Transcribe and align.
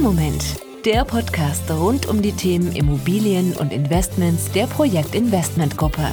Im 0.00 0.06
Moment. 0.06 0.56
Der 0.86 1.04
Podcast 1.04 1.70
rund 1.70 2.06
um 2.06 2.22
die 2.22 2.32
Themen 2.32 2.74
Immobilien 2.74 3.52
und 3.52 3.70
Investments 3.70 4.50
der 4.50 4.66
Projektinvestmentgruppe. 4.66 6.08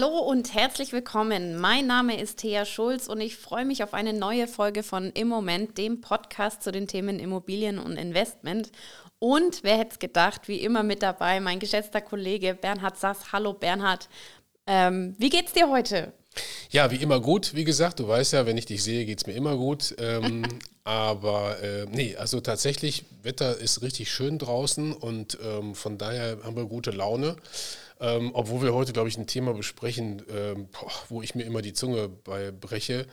Hallo 0.00 0.20
und 0.20 0.54
herzlich 0.54 0.92
willkommen. 0.92 1.56
Mein 1.56 1.88
Name 1.88 2.20
ist 2.20 2.38
Thea 2.38 2.64
Schulz 2.64 3.08
und 3.08 3.20
ich 3.20 3.36
freue 3.36 3.64
mich 3.64 3.82
auf 3.82 3.94
eine 3.94 4.12
neue 4.12 4.46
Folge 4.46 4.84
von 4.84 5.10
Im 5.10 5.26
Moment, 5.26 5.76
dem 5.76 6.00
Podcast 6.00 6.62
zu 6.62 6.70
den 6.70 6.86
Themen 6.86 7.18
Immobilien 7.18 7.80
und 7.80 7.96
Investment. 7.96 8.70
Und 9.18 9.64
wer 9.64 9.76
hätte 9.76 9.94
es 9.94 9.98
gedacht, 9.98 10.46
wie 10.46 10.58
immer 10.58 10.84
mit 10.84 11.02
dabei, 11.02 11.40
mein 11.40 11.58
geschätzter 11.58 12.00
Kollege 12.00 12.54
Bernhard 12.54 12.96
Sass. 12.96 13.32
Hallo 13.32 13.54
Bernhard, 13.54 14.08
ähm, 14.68 15.16
wie 15.18 15.30
geht's 15.30 15.52
dir 15.52 15.68
heute? 15.68 16.12
Ja, 16.70 16.92
wie 16.92 17.02
immer 17.02 17.18
gut. 17.18 17.56
Wie 17.56 17.64
gesagt, 17.64 17.98
du 17.98 18.06
weißt 18.06 18.34
ja, 18.34 18.46
wenn 18.46 18.56
ich 18.56 18.66
dich 18.66 18.84
sehe, 18.84 19.04
geht 19.04 19.18
es 19.18 19.26
mir 19.26 19.34
immer 19.34 19.56
gut. 19.56 19.96
Ähm, 19.98 20.44
aber 20.84 21.60
äh, 21.60 21.86
nee, 21.90 22.14
also 22.14 22.40
tatsächlich, 22.40 23.04
Wetter 23.24 23.58
ist 23.58 23.82
richtig 23.82 24.12
schön 24.12 24.38
draußen 24.38 24.92
und 24.92 25.38
ähm, 25.42 25.74
von 25.74 25.98
daher 25.98 26.38
haben 26.44 26.54
wir 26.54 26.66
gute 26.66 26.92
Laune. 26.92 27.34
Ähm, 28.00 28.30
obwohl 28.32 28.62
wir 28.62 28.74
heute, 28.74 28.92
glaube 28.92 29.08
ich, 29.08 29.18
ein 29.18 29.26
Thema 29.26 29.54
besprechen, 29.54 30.22
ähm, 30.30 30.68
boah, 30.70 30.92
wo 31.08 31.22
ich 31.22 31.34
mir 31.34 31.44
immer 31.44 31.62
die 31.62 31.72
Zunge 31.72 32.08
bei 32.08 32.52
breche. 32.52 33.06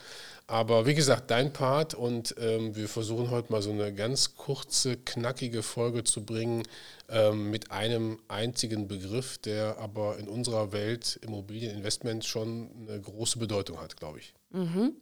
Aber 0.47 0.85
wie 0.85 0.93
gesagt, 0.93 1.31
dein 1.31 1.53
Part 1.53 1.95
und 1.95 2.35
ähm, 2.39 2.75
wir 2.75 2.87
versuchen 2.87 3.31
heute 3.31 3.51
mal 3.51 3.63
so 3.63 3.71
eine 3.71 3.93
ganz 3.93 4.35
kurze, 4.35 4.95
knackige 4.97 5.63
Folge 5.63 6.03
zu 6.03 6.23
bringen 6.23 6.63
ähm, 7.09 7.49
mit 7.49 7.71
einem 7.71 8.19
einzigen 8.27 8.87
Begriff, 8.87 9.39
der 9.39 9.79
aber 9.79 10.17
in 10.19 10.27
unserer 10.27 10.71
Welt 10.71 11.19
Immobilieninvestment 11.23 12.25
schon 12.25 12.69
eine 12.87 13.01
große 13.01 13.39
Bedeutung 13.39 13.81
hat, 13.81 13.97
glaube 13.97 14.19
ich. 14.19 14.33
Mhm. 14.51 14.93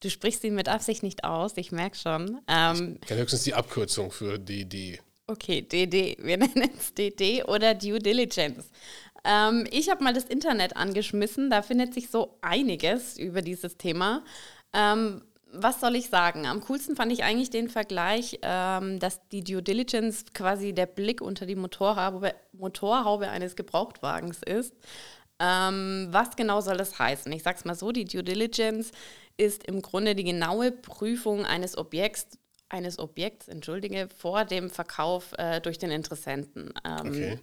Du 0.00 0.10
sprichst 0.10 0.42
ihn 0.44 0.54
mit 0.54 0.68
Absicht 0.68 1.02
nicht 1.04 1.22
aus, 1.24 1.52
ich 1.56 1.70
merke 1.70 1.96
schon. 1.96 2.40
Ähm, 2.48 2.98
ich 3.00 3.06
kenne 3.06 3.20
höchstens 3.20 3.44
die 3.44 3.54
Abkürzung 3.54 4.10
für 4.10 4.38
DD. 4.38 4.98
Okay, 5.30 5.62
DD. 5.62 6.16
Wir 6.18 6.36
nennen 6.38 6.70
es 6.76 6.92
DD 6.92 7.44
oder 7.44 7.74
Due 7.74 8.00
Diligence. 8.00 8.68
Ähm, 9.24 9.66
ich 9.70 9.90
habe 9.90 10.04
mal 10.04 10.14
das 10.14 10.24
Internet 10.24 10.76
angeschmissen, 10.76 11.50
da 11.50 11.62
findet 11.62 11.94
sich 11.94 12.10
so 12.10 12.38
einiges 12.40 13.18
über 13.18 13.42
dieses 13.42 13.76
Thema. 13.76 14.22
Ähm, 14.72 15.22
was 15.52 15.80
soll 15.80 15.96
ich 15.96 16.08
sagen? 16.08 16.46
Am 16.46 16.60
coolsten 16.60 16.96
fand 16.96 17.12
ich 17.12 17.24
eigentlich 17.24 17.50
den 17.50 17.68
Vergleich, 17.68 18.38
ähm, 18.42 18.98
dass 18.98 19.26
die 19.28 19.42
Due 19.42 19.62
Diligence 19.62 20.24
quasi 20.32 20.72
der 20.72 20.86
Blick 20.86 21.20
unter 21.20 21.46
die 21.46 21.56
Motorhaube, 21.56 22.34
Motorhaube 22.52 23.28
eines 23.28 23.56
Gebrauchtwagens 23.56 24.42
ist. 24.42 24.74
Ähm, 25.40 26.08
was 26.10 26.36
genau 26.36 26.60
soll 26.60 26.76
das 26.76 26.98
heißen? 26.98 27.32
Ich 27.32 27.42
sage 27.42 27.58
es 27.58 27.64
mal 27.64 27.74
so, 27.74 27.92
die 27.92 28.04
Due 28.04 28.22
Diligence 28.22 28.92
ist 29.36 29.64
im 29.64 29.82
Grunde 29.82 30.14
die 30.14 30.24
genaue 30.24 30.70
Prüfung 30.70 31.46
eines 31.46 31.76
Objekts, 31.76 32.38
eines 32.68 32.98
Objekts, 32.98 33.48
entschuldige, 33.48 34.08
vor 34.16 34.44
dem 34.44 34.70
Verkauf 34.70 35.32
äh, 35.38 35.60
durch 35.60 35.78
den 35.78 35.90
Interessenten. 35.90 36.72
Ähm, 36.84 37.08
okay. 37.08 37.38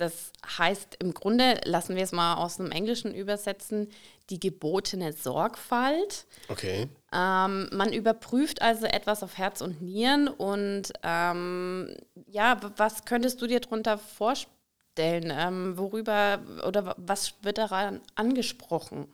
Das 0.00 0.32
heißt, 0.56 0.96
im 1.00 1.12
Grunde, 1.12 1.60
lassen 1.64 1.94
wir 1.94 2.02
es 2.02 2.12
mal 2.12 2.36
aus 2.36 2.56
dem 2.56 2.70
Englischen 2.70 3.14
übersetzen, 3.14 3.90
die 4.30 4.40
gebotene 4.40 5.12
Sorgfalt. 5.12 6.24
Okay. 6.48 6.88
Ähm, 7.12 7.68
man 7.70 7.92
überprüft 7.92 8.62
also 8.62 8.86
etwas 8.86 9.22
auf 9.22 9.36
Herz 9.36 9.60
und 9.60 9.82
Nieren 9.82 10.28
und 10.28 10.92
ähm, 11.02 11.94
ja, 12.26 12.58
was 12.76 13.04
könntest 13.04 13.42
du 13.42 13.46
dir 13.46 13.60
darunter 13.60 13.98
vorstellen? 13.98 14.50
Ähm, 14.96 15.76
worüber 15.76 16.40
oder 16.66 16.94
was 16.96 17.34
wird 17.42 17.58
daran 17.58 18.00
angesprochen? 18.14 19.06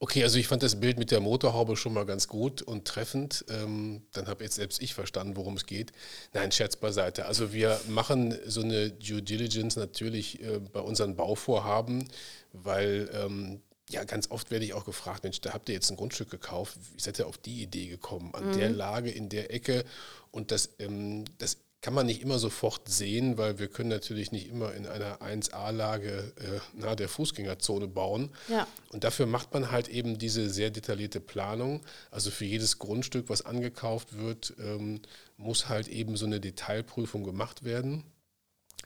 Okay, 0.00 0.22
also 0.22 0.38
ich 0.38 0.46
fand 0.46 0.62
das 0.62 0.78
Bild 0.78 0.96
mit 0.96 1.10
der 1.10 1.18
Motorhaube 1.18 1.76
schon 1.76 1.92
mal 1.92 2.06
ganz 2.06 2.28
gut 2.28 2.62
und 2.62 2.84
treffend. 2.84 3.44
Ähm, 3.48 4.02
dann 4.12 4.28
habe 4.28 4.44
jetzt 4.44 4.54
selbst 4.54 4.80
ich 4.80 4.94
verstanden, 4.94 5.34
worum 5.34 5.56
es 5.56 5.66
geht. 5.66 5.92
Nein, 6.32 6.52
Scherz 6.52 6.76
beiseite. 6.76 7.26
Also 7.26 7.52
wir 7.52 7.80
machen 7.88 8.38
so 8.46 8.62
eine 8.62 8.90
Due 8.90 9.22
Diligence 9.22 9.74
natürlich 9.74 10.40
äh, 10.40 10.60
bei 10.60 10.80
unseren 10.80 11.16
Bauvorhaben, 11.16 12.08
weil 12.52 13.10
ähm, 13.12 13.60
ja, 13.90 14.04
ganz 14.04 14.30
oft 14.30 14.52
werde 14.52 14.64
ich 14.64 14.74
auch 14.74 14.84
gefragt, 14.84 15.24
Mensch, 15.24 15.40
da 15.40 15.52
habt 15.52 15.68
ihr 15.68 15.74
jetzt 15.74 15.90
ein 15.90 15.96
Grundstück 15.96 16.30
gekauft, 16.30 16.78
wie 16.94 17.00
seid 17.00 17.18
ihr 17.18 17.26
auf 17.26 17.38
die 17.38 17.62
Idee 17.62 17.88
gekommen? 17.88 18.34
An 18.34 18.50
mhm. 18.50 18.58
der 18.58 18.70
Lage, 18.70 19.10
in 19.10 19.28
der 19.28 19.52
Ecke. 19.52 19.84
Und 20.30 20.52
das, 20.52 20.70
ähm, 20.78 21.24
das 21.38 21.56
kann 21.80 21.94
man 21.94 22.06
nicht 22.06 22.22
immer 22.22 22.38
sofort 22.38 22.88
sehen, 22.88 23.38
weil 23.38 23.58
wir 23.58 23.68
können 23.68 23.88
natürlich 23.88 24.32
nicht 24.32 24.48
immer 24.48 24.74
in 24.74 24.86
einer 24.86 25.20
1A-Lage 25.20 26.32
äh, 26.36 26.78
nahe 26.78 26.96
der 26.96 27.08
Fußgängerzone 27.08 27.86
bauen. 27.86 28.30
Ja. 28.48 28.66
Und 28.90 29.04
dafür 29.04 29.26
macht 29.26 29.54
man 29.54 29.70
halt 29.70 29.88
eben 29.88 30.18
diese 30.18 30.50
sehr 30.50 30.70
detaillierte 30.70 31.20
Planung. 31.20 31.82
Also 32.10 32.30
für 32.30 32.46
jedes 32.46 32.78
Grundstück, 32.78 33.28
was 33.28 33.46
angekauft 33.46 34.18
wird, 34.18 34.54
ähm, 34.58 35.00
muss 35.36 35.68
halt 35.68 35.86
eben 35.86 36.16
so 36.16 36.26
eine 36.26 36.40
Detailprüfung 36.40 37.22
gemacht 37.22 37.62
werden. 37.62 38.02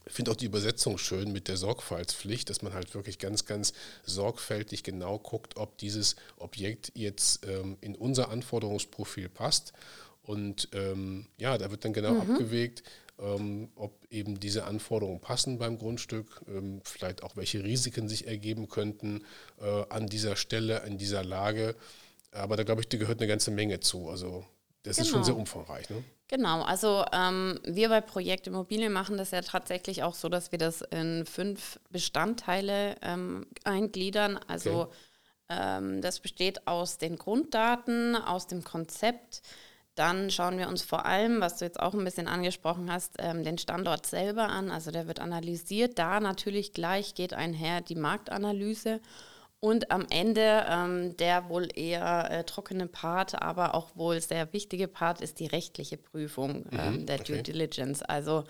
Ich 0.05 0.13
finde 0.13 0.33
auch 0.33 0.37
die 0.37 0.47
Übersetzung 0.47 0.99
schön 0.99 1.33
mit 1.33 1.49
der 1.49 1.57
Sorgfaltspflicht, 1.57 2.51
dass 2.51 2.61
man 2.61 2.75
halt 2.75 2.95
wirklich 2.95 3.19
ganz, 3.19 3.47
ganz 3.47 3.73
sorgfältig 4.05 4.83
genau 4.83 5.19
guckt, 5.19 5.57
ob 5.57 5.79
dieses 5.79 6.17
Objekt 6.37 6.93
jetzt 6.95 7.47
ähm, 7.47 7.79
in 7.81 7.95
unser 7.95 8.29
Anforderungsprofil 8.29 9.29
passt 9.29 9.73
und 10.23 10.69
ähm, 10.73 11.27
ja, 11.39 11.59
da 11.59 11.71
wird 11.71 11.85
dann 11.85 11.93
genau 11.93 12.13
mhm. 12.13 12.21
abgewegt, 12.21 12.83
ähm, 13.19 13.71
ob 13.75 14.05
eben 14.11 14.41
diese 14.41 14.65
Anforderungen 14.65 15.21
passen 15.21 15.59
beim 15.59 15.79
Grundstück, 15.79 16.43
ähm, 16.49 16.81
vielleicht 16.85 17.23
auch 17.23 17.37
welche 17.37 17.63
Risiken 17.63 18.09
sich 18.09 18.27
ergeben 18.27 18.69
könnten 18.69 19.25
äh, 19.61 19.85
an 19.89 20.07
dieser 20.07 20.37
Stelle, 20.37 20.83
in 20.87 20.99
dieser 20.99 21.25
Lage. 21.25 21.77
Aber 22.33 22.57
da 22.57 22.63
glaube 22.63 22.81
ich, 22.81 22.89
da 22.89 22.99
gehört 22.99 23.21
eine 23.21 23.29
ganze 23.29 23.51
Menge 23.51 23.81
zu. 23.81 24.09
Also 24.09 24.45
das 24.83 24.97
genau. 24.97 25.05
ist 25.05 25.11
schon 25.11 25.21
genau. 25.21 25.27
sehr 25.27 25.37
umfangreich. 25.37 25.91
Ne? 25.91 26.03
Genau, 26.29 26.63
also 26.63 27.05
ähm, 27.13 27.61
wir 27.65 27.91
bei 27.91 28.01
Projekt 28.01 28.47
Immobilien 28.47 28.93
machen 28.93 29.19
das 29.19 29.33
ja 29.33 29.43
tatsächlich 29.43 30.03
auch 30.03 30.15
so, 30.15 30.29
dass 30.29 30.51
wir 30.51 30.59
das 30.59 30.81
in 30.81 31.27
fünf 31.27 31.79
Bestandteile 31.91 32.97
ähm, 33.03 33.47
eingliedern. 33.65 34.41
Also 34.49 34.85
okay. 34.85 34.95
ähm, 35.51 36.01
das 36.01 36.21
besteht 36.21 36.67
aus 36.67 36.97
den 36.97 37.17
Grunddaten, 37.17 38.17
aus 38.17 38.47
dem 38.47 38.65
Konzept, 38.65 39.43
dann 39.95 40.31
schauen 40.31 40.59
wir 40.59 40.69
uns 40.69 40.83
vor 40.83 41.05
allem, 41.05 41.41
was 41.41 41.59
du 41.59 41.65
jetzt 41.67 41.81
auch 41.81 41.93
ein 41.93 42.05
bisschen 42.05 42.27
angesprochen 42.27 42.91
hast, 42.91 43.17
ähm, 43.19 43.45
den 43.45 43.59
Standort 43.59 44.07
selber 44.07 44.49
an. 44.49 44.71
Also 44.71 44.91
der 44.91 45.07
wird 45.07 45.21
analysiert. 45.21 45.99
Da 45.99 46.21
natürlich 46.21 46.73
gleich 46.73 47.15
geht 47.15 47.35
einher 47.35 47.81
die 47.83 47.95
Marktanalyse. 47.95 49.01
Und 49.61 49.93
am 49.93 50.07
Ende 50.11 50.67
ähm, 50.69 51.17
der 51.19 51.49
wohl 51.49 51.69
eher 51.73 52.29
äh, 52.31 52.45
trockene 52.45 52.89
Part, 52.89 53.41
aber 53.41 53.77
auch 53.77 53.95
wohl 53.95 54.21
sehr 54.21 54.53
wichtige 54.53 54.89
Part 54.89 55.21
ist 55.21 55.39
die 55.39 55.47
rechtliche 55.47 55.99
Prüfung 55.99 56.65
ähm, 56.73 57.03
mhm, 57.03 57.07
der 57.07 57.21
okay. 57.21 57.35
Due 57.35 57.43
Diligence. 57.43 58.03
Also 58.03 58.43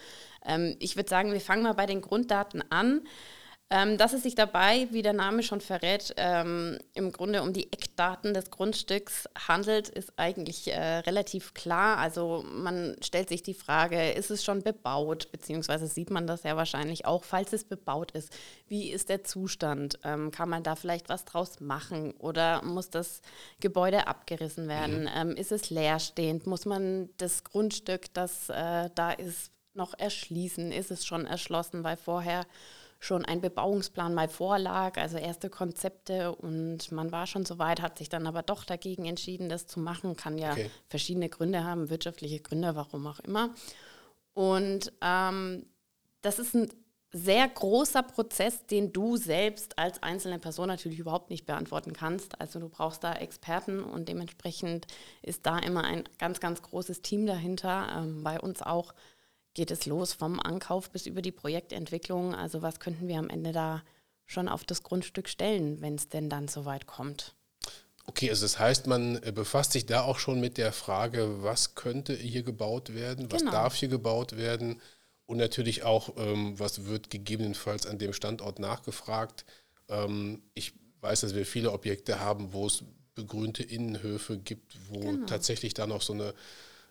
ähm, 0.46 0.74
ich 0.78 0.96
würde 0.96 1.10
sagen, 1.10 1.34
wir 1.34 1.40
fangen 1.42 1.64
mal 1.64 1.74
bei 1.74 1.84
den 1.84 2.00
Grunddaten 2.00 2.64
an. 2.70 3.02
Ähm, 3.74 3.96
dass 3.96 4.12
es 4.12 4.22
sich 4.22 4.34
dabei, 4.34 4.86
wie 4.90 5.00
der 5.00 5.14
Name 5.14 5.42
schon 5.42 5.62
verrät, 5.62 6.12
ähm, 6.18 6.78
im 6.92 7.10
Grunde 7.10 7.40
um 7.40 7.54
die 7.54 7.72
Eckdaten 7.72 8.34
des 8.34 8.50
Grundstücks 8.50 9.26
handelt, 9.48 9.88
ist 9.88 10.12
eigentlich 10.18 10.70
äh, 10.70 10.98
relativ 10.98 11.54
klar. 11.54 11.96
Also 11.96 12.44
man 12.52 12.96
stellt 13.00 13.30
sich 13.30 13.42
die 13.42 13.54
Frage, 13.54 14.12
ist 14.12 14.30
es 14.30 14.44
schon 14.44 14.62
bebaut, 14.62 15.32
beziehungsweise 15.32 15.86
sieht 15.86 16.10
man 16.10 16.26
das 16.26 16.42
ja 16.42 16.54
wahrscheinlich 16.54 17.06
auch, 17.06 17.24
falls 17.24 17.54
es 17.54 17.64
bebaut 17.64 18.10
ist. 18.10 18.30
Wie 18.68 18.90
ist 18.90 19.08
der 19.08 19.24
Zustand? 19.24 19.98
Ähm, 20.04 20.32
kann 20.32 20.50
man 20.50 20.62
da 20.62 20.76
vielleicht 20.76 21.08
was 21.08 21.24
draus 21.24 21.60
machen 21.60 22.12
oder 22.18 22.62
muss 22.62 22.90
das 22.90 23.22
Gebäude 23.60 24.06
abgerissen 24.06 24.68
werden? 24.68 25.04
Mhm. 25.04 25.10
Ähm, 25.16 25.30
ist 25.30 25.50
es 25.50 25.70
leerstehend? 25.70 26.46
Muss 26.46 26.66
man 26.66 27.08
das 27.16 27.42
Grundstück, 27.42 28.12
das 28.12 28.50
äh, 28.50 28.90
da 28.94 29.12
ist, 29.12 29.50
noch 29.72 29.98
erschließen? 29.98 30.72
Ist 30.72 30.90
es 30.90 31.06
schon 31.06 31.24
erschlossen, 31.24 31.84
weil 31.84 31.96
vorher 31.96 32.44
schon 33.02 33.24
ein 33.24 33.40
Bebauungsplan 33.40 34.14
mal 34.14 34.28
vorlag, 34.28 34.96
also 34.96 35.18
erste 35.18 35.50
Konzepte 35.50 36.32
und 36.36 36.92
man 36.92 37.10
war 37.10 37.26
schon 37.26 37.44
so 37.44 37.58
weit, 37.58 37.82
hat 37.82 37.98
sich 37.98 38.08
dann 38.08 38.28
aber 38.28 38.42
doch 38.42 38.62
dagegen 38.62 39.06
entschieden, 39.06 39.48
das 39.48 39.66
zu 39.66 39.80
machen. 39.80 40.16
Kann 40.16 40.38
ja 40.38 40.52
okay. 40.52 40.70
verschiedene 40.86 41.28
Gründe 41.28 41.64
haben, 41.64 41.90
wirtschaftliche 41.90 42.38
Gründe, 42.38 42.76
warum 42.76 43.08
auch 43.08 43.18
immer. 43.18 43.54
Und 44.34 44.92
ähm, 45.00 45.66
das 46.20 46.38
ist 46.38 46.54
ein 46.54 46.68
sehr 47.10 47.48
großer 47.48 48.04
Prozess, 48.04 48.66
den 48.66 48.92
du 48.92 49.16
selbst 49.16 49.80
als 49.80 50.00
einzelne 50.00 50.38
Person 50.38 50.68
natürlich 50.68 51.00
überhaupt 51.00 51.28
nicht 51.28 51.44
beantworten 51.44 51.94
kannst. 51.94 52.40
Also 52.40 52.60
du 52.60 52.68
brauchst 52.68 53.02
da 53.02 53.14
Experten 53.14 53.82
und 53.82 54.08
dementsprechend 54.08 54.86
ist 55.22 55.44
da 55.44 55.58
immer 55.58 55.82
ein 55.82 56.04
ganz, 56.18 56.38
ganz 56.38 56.62
großes 56.62 57.02
Team 57.02 57.26
dahinter. 57.26 57.88
Ähm, 57.98 58.22
bei 58.22 58.40
uns 58.40 58.62
auch 58.62 58.94
geht 59.54 59.70
es 59.70 59.86
los 59.86 60.12
vom 60.12 60.40
Ankauf 60.40 60.90
bis 60.90 61.06
über 61.06 61.22
die 61.22 61.32
Projektentwicklung. 61.32 62.34
Also 62.34 62.62
was 62.62 62.80
könnten 62.80 63.08
wir 63.08 63.18
am 63.18 63.30
Ende 63.30 63.52
da 63.52 63.82
schon 64.26 64.48
auf 64.48 64.64
das 64.64 64.82
Grundstück 64.82 65.28
stellen, 65.28 65.80
wenn 65.80 65.96
es 65.96 66.08
denn 66.08 66.28
dann 66.30 66.48
soweit 66.48 66.86
kommt? 66.86 67.34
Okay, 68.06 68.30
also 68.30 68.44
das 68.44 68.58
heißt, 68.58 68.86
man 68.86 69.22
äh, 69.22 69.32
befasst 69.32 69.72
sich 69.72 69.86
da 69.86 70.02
auch 70.02 70.18
schon 70.18 70.40
mit 70.40 70.58
der 70.58 70.72
Frage, 70.72 71.42
was 71.42 71.74
könnte 71.74 72.14
hier 72.14 72.42
gebaut 72.42 72.94
werden, 72.94 73.30
was 73.30 73.40
genau. 73.40 73.52
darf 73.52 73.74
hier 73.74 73.88
gebaut 73.88 74.36
werden 74.36 74.80
Und 75.26 75.38
natürlich 75.38 75.84
auch, 75.84 76.16
ähm, 76.16 76.58
was 76.58 76.86
wird 76.86 77.10
gegebenenfalls 77.10 77.86
an 77.86 77.98
dem 77.98 78.12
Standort 78.12 78.58
nachgefragt. 78.58 79.44
Ähm, 79.88 80.42
ich 80.54 80.72
weiß, 81.00 81.20
dass 81.20 81.34
wir 81.34 81.46
viele 81.46 81.72
Objekte 81.72 82.18
haben, 82.18 82.52
wo 82.52 82.66
es 82.66 82.82
begrünte 83.14 83.62
Innenhöfe 83.62 84.38
gibt, 84.38 84.76
wo 84.88 85.00
genau. 85.00 85.26
tatsächlich 85.26 85.74
da 85.74 85.86
noch 85.86 86.02
so 86.02 86.12
eine 86.12 86.34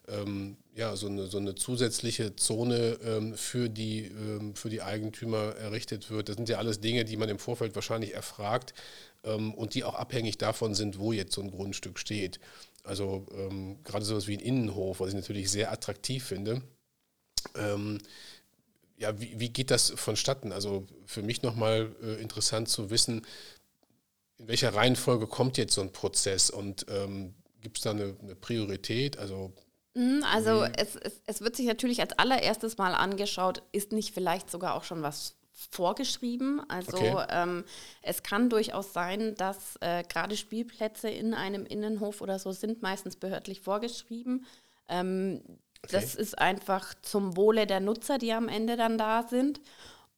ähm, 0.08 0.58
ja, 0.74 0.96
so 0.96 1.08
eine, 1.08 1.28
so 1.28 1.38
eine 1.38 1.56
zusätzliche 1.56 2.36
Zone 2.36 2.98
ähm, 3.04 3.36
für, 3.36 3.70
die, 3.70 4.06
ähm, 4.06 4.56
für 4.56 4.70
die 4.70 4.82
Eigentümer 4.82 5.56
errichtet 5.56 6.10
wird. 6.10 6.30
Das 6.30 6.38
sind 6.38 6.50
ja 6.50 6.58
alles 6.58 6.80
Dinge, 6.80 7.06
die 7.06 7.18
man 7.18 7.30
im 7.30 7.40
Vorfeld 7.40 7.76
wahrscheinlich 7.76 8.14
erfragt 8.14 8.74
ähm, 9.24 9.54
und 9.54 9.74
die 9.74 9.84
auch 9.84 9.96
abhängig 9.96 10.38
davon 10.38 10.74
sind, 10.74 10.98
wo 10.98 11.12
jetzt 11.12 11.34
so 11.34 11.42
ein 11.42 11.52
Grundstück 11.52 12.00
steht. 12.00 12.40
Also 12.84 13.28
ähm, 13.34 13.84
gerade 13.84 14.06
sowas 14.06 14.28
wie 14.28 14.38
ein 14.38 14.40
Innenhof, 14.40 15.00
was 15.00 15.10
ich 15.10 15.16
natürlich 15.16 15.52
sehr 15.52 15.72
attraktiv 15.72 16.24
finde. 16.24 16.62
Ähm, 17.56 18.00
ja, 18.98 19.20
wie, 19.20 19.40
wie 19.40 19.50
geht 19.50 19.72
das 19.72 19.92
vonstatten? 19.92 20.52
Also 20.52 20.88
für 21.06 21.22
mich 21.22 21.44
nochmal 21.44 21.96
äh, 22.02 22.22
interessant 22.22 22.70
zu 22.70 22.90
wissen, 22.90 23.26
in 24.38 24.48
welcher 24.48 24.74
Reihenfolge 24.74 25.28
kommt 25.28 25.58
jetzt 25.58 25.76
so 25.76 25.82
ein 25.82 25.92
Prozess 25.92 26.50
und 26.50 26.88
gibt 27.62 27.78
es 27.78 27.84
da 27.84 27.92
eine, 27.92 28.16
eine 28.20 28.36
Priorität? 28.36 29.20
Also 29.20 29.54
Mhm, 29.94 30.24
also 30.32 30.64
es, 30.64 30.96
es, 30.96 31.22
es 31.26 31.42
wird 31.42 31.56
sich 31.56 31.66
natürlich 31.66 32.02
als 32.02 32.18
allererstes 32.18 32.78
mal 32.78 32.94
angeschaut, 32.94 33.64
ist 33.72 33.92
nicht 33.92 34.14
vielleicht 34.14 34.50
sogar 34.50 34.76
auch 34.76 34.84
schon 34.84 35.02
was 35.02 35.36
vorgeschrieben. 35.70 36.62
Also 36.70 36.98
okay. 36.98 37.26
ähm, 37.30 37.66
es 38.02 38.24
kann 38.24 38.50
durchaus 38.50 38.94
sein, 38.94 39.36
dass 39.36 39.76
äh, 39.82 40.04
gerade 40.04 40.38
Spielplätze 40.38 41.10
in 41.10 41.34
einem 41.34 41.66
Innenhof 41.66 42.22
oder 42.22 42.40
so 42.40 42.52
sind 42.52 42.82
meistens 42.82 43.16
behördlich 43.16 43.62
vorgeschrieben. 43.62 44.46
Ähm, 44.88 45.42
okay. 45.84 45.92
Das 45.92 46.16
ist 46.16 46.40
einfach 46.40 46.94
zum 47.02 47.36
Wohle 47.36 47.68
der 47.68 47.80
Nutzer, 47.80 48.18
die 48.18 48.34
am 48.34 48.48
Ende 48.48 48.78
dann 48.78 48.98
da 48.98 49.24
sind. 49.28 49.62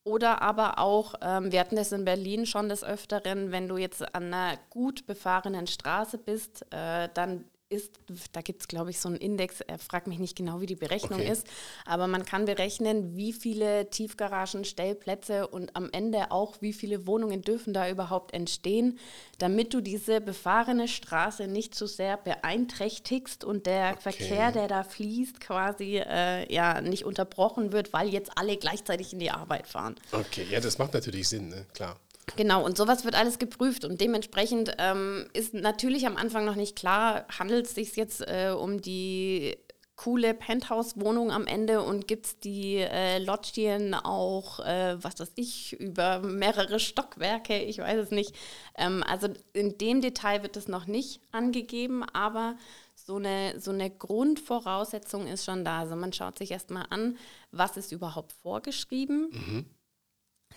Oder 0.05 0.41
aber 0.41 0.79
auch, 0.79 1.15
ähm, 1.21 1.51
wir 1.53 1.61
hatten 1.61 1.77
das 1.77 1.93
in 1.93 2.03
Berlin 2.03 2.45
schon 2.45 2.67
des 2.67 2.83
Öfteren, 2.83 3.51
wenn 3.51 3.69
du 3.69 3.77
jetzt 3.77 4.01
an 4.13 4.33
einer 4.33 4.57
gut 4.69 5.05
befahrenen 5.05 5.65
Straße 5.65 6.17
bist, 6.17 6.65
äh, 6.71 7.07
dann 7.13 7.45
ist, 7.73 7.99
da 8.31 8.41
gibt 8.41 8.61
es, 8.61 8.67
glaube 8.67 8.91
ich, 8.91 8.99
so 8.99 9.09
einen 9.09 9.17
Index, 9.17 9.61
er 9.61 9.79
fragt 9.79 10.07
mich 10.07 10.19
nicht 10.19 10.35
genau, 10.35 10.61
wie 10.61 10.65
die 10.65 10.75
Berechnung 10.75 11.19
okay. 11.19 11.31
ist, 11.31 11.47
aber 11.85 12.07
man 12.07 12.25
kann 12.25 12.45
berechnen, 12.45 13.15
wie 13.15 13.33
viele 13.33 13.89
Tiefgaragen, 13.89 14.65
Stellplätze 14.65 15.47
und 15.47 15.75
am 15.75 15.89
Ende 15.91 16.31
auch, 16.31 16.61
wie 16.61 16.73
viele 16.73 17.07
Wohnungen 17.07 17.41
dürfen 17.41 17.73
da 17.73 17.89
überhaupt 17.89 18.33
entstehen, 18.33 18.99
damit 19.37 19.73
du 19.73 19.81
diese 19.81 20.21
befahrene 20.21 20.87
Straße 20.87 21.47
nicht 21.47 21.75
zu 21.75 21.87
so 21.87 21.95
sehr 21.95 22.17
beeinträchtigst 22.17 23.43
und 23.43 23.65
der 23.65 23.91
okay. 23.91 24.01
Verkehr, 24.01 24.51
der 24.51 24.67
da 24.67 24.83
fließt, 24.83 25.39
quasi 25.39 25.97
äh, 25.97 26.51
ja 26.53 26.81
nicht 26.81 27.05
unterbrochen 27.05 27.71
wird, 27.71 27.93
weil 27.93 28.09
jetzt 28.09 28.31
alle 28.35 28.57
gleichzeitig 28.57 29.13
in 29.13 29.19
die 29.19 29.31
Arbeit 29.31 29.67
fahren. 29.67 29.95
Okay, 30.11 30.45
ja, 30.49 30.59
das 30.59 30.77
macht 30.77 30.93
natürlich 30.93 31.27
Sinn, 31.29 31.49
ne? 31.49 31.65
klar. 31.73 31.99
Genau, 32.35 32.63
und 32.63 32.77
sowas 32.77 33.05
wird 33.05 33.15
alles 33.15 33.37
geprüft 33.37 33.85
und 33.85 33.99
dementsprechend 33.99 34.75
ähm, 34.77 35.27
ist 35.33 35.53
natürlich 35.53 36.07
am 36.07 36.17
Anfang 36.17 36.45
noch 36.45 36.55
nicht 36.55 36.75
klar, 36.75 37.25
handelt 37.37 37.65
es 37.65 37.75
sich 37.75 37.95
jetzt 37.95 38.21
äh, 38.21 38.53
um 38.57 38.81
die 38.81 39.57
coole 39.95 40.33
Penthouse-Wohnung 40.33 41.31
am 41.31 41.45
Ende 41.45 41.81
und 41.81 42.07
gibt 42.07 42.25
es 42.25 42.39
die 42.39 42.77
äh, 42.77 43.19
Lodgien 43.19 43.93
auch, 43.93 44.59
äh, 44.59 45.01
was 45.03 45.19
weiß 45.19 45.33
ich, 45.35 45.79
über 45.79 46.19
mehrere 46.19 46.79
Stockwerke, 46.79 47.59
ich 47.59 47.77
weiß 47.77 47.99
es 47.99 48.11
nicht. 48.11 48.35
Ähm, 48.75 49.03
also 49.07 49.27
in 49.53 49.77
dem 49.77 50.01
Detail 50.01 50.41
wird 50.41 50.57
es 50.57 50.67
noch 50.67 50.87
nicht 50.87 51.21
angegeben, 51.31 52.03
aber 52.03 52.55
so 52.95 53.17
eine, 53.17 53.59
so 53.59 53.71
eine 53.71 53.91
Grundvoraussetzung 53.91 55.27
ist 55.27 55.45
schon 55.45 55.63
da. 55.63 55.81
Also 55.81 55.95
man 55.95 56.13
schaut 56.13 56.37
sich 56.39 56.51
erstmal 56.51 56.85
an, 56.89 57.17
was 57.51 57.77
ist 57.77 57.91
überhaupt 57.91 58.33
vorgeschrieben. 58.33 59.29
Mhm 59.31 59.65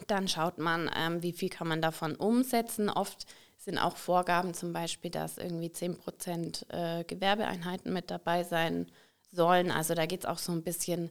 dann 0.07 0.29
schaut 0.29 0.59
man, 0.59 0.91
ähm, 0.97 1.23
wie 1.23 1.33
viel 1.33 1.49
kann 1.49 1.69
man 1.69 1.83
davon 1.83 2.15
umsetzen. 2.15 2.89
Oft 2.91 3.27
sind 3.57 3.79
auch 3.79 3.97
Vorgaben 3.97 4.55
zum 4.55 4.73
Beispiel, 4.73 5.11
dass 5.11 5.39
irgendwie 5.39 5.73
10 5.73 5.97
Prozent 5.97 6.67
äh, 6.71 7.05
Gewerbeeinheiten 7.05 7.93
mit 7.93 8.11
dabei 8.11 8.45
sein 8.45 8.87
sollen. 9.33 9.71
Also 9.71 9.95
da 9.95 10.07
geht 10.07 10.21
es 10.21 10.27
auch 10.27 10.39
so 10.39 10.53
ein 10.53 10.63
bisschen, 10.63 11.11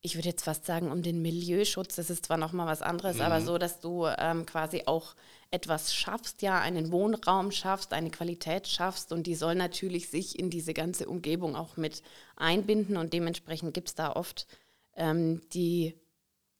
ich 0.00 0.14
würde 0.14 0.28
jetzt 0.28 0.44
fast 0.44 0.64
sagen, 0.64 0.90
um 0.90 1.02
den 1.02 1.20
Milieuschutz. 1.20 1.96
Das 1.96 2.10
ist 2.10 2.26
zwar 2.26 2.38
nochmal 2.38 2.66
was 2.66 2.82
anderes, 2.82 3.16
mhm. 3.16 3.22
aber 3.22 3.40
so, 3.40 3.58
dass 3.58 3.80
du 3.80 4.06
ähm, 4.06 4.46
quasi 4.46 4.84
auch 4.86 5.14
etwas 5.50 5.94
schaffst, 5.94 6.42
ja, 6.42 6.60
einen 6.60 6.92
Wohnraum 6.92 7.50
schaffst, 7.50 7.92
eine 7.92 8.10
Qualität 8.10 8.68
schaffst 8.68 9.12
und 9.12 9.26
die 9.26 9.34
soll 9.34 9.54
natürlich 9.54 10.10
sich 10.10 10.38
in 10.38 10.50
diese 10.50 10.74
ganze 10.74 11.06
Umgebung 11.06 11.56
auch 11.56 11.76
mit 11.76 12.02
einbinden 12.36 12.96
und 12.96 13.12
dementsprechend 13.14 13.72
gibt 13.72 13.88
es 13.88 13.94
da 13.94 14.12
oft 14.12 14.46
ähm, 14.94 15.40
die 15.52 15.94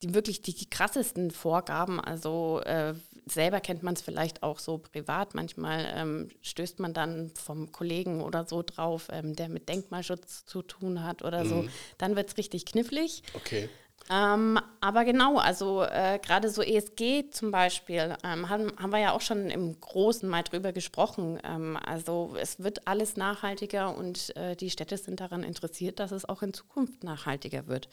die 0.02 0.14
wirklich 0.14 0.42
die 0.42 0.68
krassesten 0.68 1.30
Vorgaben. 1.30 2.00
Also 2.00 2.60
äh, 2.64 2.94
selber 3.26 3.60
kennt 3.60 3.82
man 3.82 3.94
es 3.94 4.02
vielleicht 4.02 4.42
auch 4.42 4.58
so 4.58 4.78
privat. 4.78 5.34
Manchmal 5.34 5.86
ähm, 5.94 6.28
stößt 6.42 6.78
man 6.78 6.94
dann 6.94 7.32
vom 7.34 7.72
Kollegen 7.72 8.22
oder 8.22 8.44
so 8.46 8.62
drauf, 8.62 9.08
ähm, 9.10 9.34
der 9.34 9.48
mit 9.48 9.68
Denkmalschutz 9.68 10.44
zu 10.46 10.62
tun 10.62 11.02
hat 11.02 11.22
oder 11.22 11.44
mhm. 11.44 11.48
so. 11.48 11.64
Dann 11.98 12.16
wird 12.16 12.28
es 12.28 12.36
richtig 12.36 12.66
knifflig. 12.66 13.22
Okay. 13.34 13.68
Ähm, 14.10 14.58
aber 14.80 15.04
genau, 15.04 15.36
also 15.36 15.82
äh, 15.82 16.18
gerade 16.22 16.48
so 16.48 16.62
ESG 16.62 17.30
zum 17.30 17.50
Beispiel, 17.50 18.16
ähm, 18.24 18.48
haben, 18.48 18.72
haben 18.78 18.90
wir 18.90 19.00
ja 19.00 19.12
auch 19.12 19.20
schon 19.20 19.50
im 19.50 19.78
Großen 19.78 20.26
mal 20.26 20.42
drüber 20.42 20.72
gesprochen. 20.72 21.38
Ähm, 21.44 21.76
also 21.84 22.34
es 22.40 22.62
wird 22.62 22.86
alles 22.88 23.16
nachhaltiger 23.16 23.94
und 23.94 24.34
äh, 24.36 24.56
die 24.56 24.70
Städte 24.70 24.96
sind 24.96 25.20
daran 25.20 25.42
interessiert, 25.42 25.98
dass 25.98 26.12
es 26.12 26.26
auch 26.26 26.42
in 26.42 26.54
Zukunft 26.54 27.04
nachhaltiger 27.04 27.66
wird. 27.66 27.88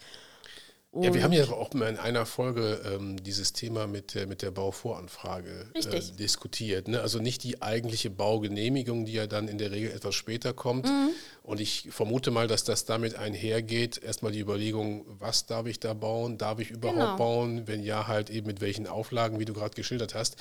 Ja, 1.02 1.14
wir 1.14 1.22
haben 1.22 1.32
ja 1.32 1.44
auch 1.50 1.72
mal 1.74 1.88
in 1.88 1.98
einer 1.98 2.26
Folge 2.26 2.80
ähm, 2.84 3.22
dieses 3.22 3.52
Thema 3.52 3.86
mit, 3.86 4.14
der, 4.14 4.26
mit 4.26 4.42
der 4.42 4.50
Bauvoranfrage 4.50 5.66
äh, 5.74 6.00
diskutiert. 6.18 6.88
Ne? 6.88 7.00
Also 7.00 7.18
nicht 7.18 7.42
die 7.44 7.62
eigentliche 7.62 8.10
Baugenehmigung, 8.10 9.04
die 9.04 9.12
ja 9.12 9.26
dann 9.26 9.48
in 9.48 9.58
der 9.58 9.70
Regel 9.70 9.90
etwas 9.90 10.14
später 10.14 10.52
kommt. 10.52 10.86
Mhm. 10.86 11.10
Und 11.42 11.60
ich 11.60 11.88
vermute 11.90 12.30
mal, 12.30 12.48
dass 12.48 12.64
das 12.64 12.84
damit 12.84 13.14
einhergeht. 13.14 14.02
Erstmal 14.02 14.32
die 14.32 14.40
Überlegung, 14.40 15.04
was 15.18 15.46
darf 15.46 15.66
ich 15.66 15.80
da 15.80 15.94
bauen? 15.94 16.38
Darf 16.38 16.58
ich 16.58 16.70
überhaupt 16.70 16.98
genau. 16.98 17.16
bauen? 17.16 17.62
Wenn 17.66 17.82
ja, 17.82 18.06
halt 18.06 18.30
eben 18.30 18.46
mit 18.46 18.60
welchen 18.60 18.86
Auflagen, 18.86 19.38
wie 19.38 19.44
du 19.44 19.52
gerade 19.52 19.74
geschildert 19.74 20.14
hast. 20.14 20.36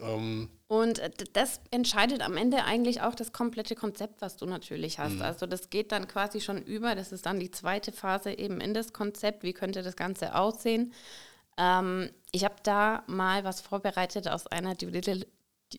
Ähm 0.00 0.48
und 0.68 0.98
äh, 0.98 1.10
das 1.32 1.60
entscheidet 1.70 2.22
am 2.22 2.36
Ende 2.36 2.64
eigentlich 2.64 3.00
auch 3.00 3.14
das 3.14 3.32
komplette 3.32 3.74
Konzept, 3.74 4.20
was 4.20 4.36
du 4.36 4.46
natürlich 4.46 4.98
hast. 4.98 5.14
Mhm. 5.14 5.22
Also 5.22 5.46
das 5.46 5.70
geht 5.70 5.92
dann 5.92 6.06
quasi 6.06 6.40
schon 6.40 6.62
über, 6.62 6.94
das 6.94 7.12
ist 7.12 7.26
dann 7.26 7.40
die 7.40 7.50
zweite 7.50 7.90
Phase 7.90 8.32
eben 8.32 8.60
in 8.60 8.74
das 8.74 8.92
Konzept, 8.92 9.42
wie 9.42 9.52
könnte 9.52 9.82
das 9.82 9.96
Ganze 9.96 10.34
aussehen. 10.34 10.92
Ähm, 11.56 12.10
ich 12.32 12.44
habe 12.44 12.56
da 12.62 13.02
mal 13.06 13.44
was 13.44 13.60
vorbereitet 13.60 14.28
aus 14.28 14.46
einer 14.46 14.74
Due 14.74 14.90
Diligence. 14.90 15.26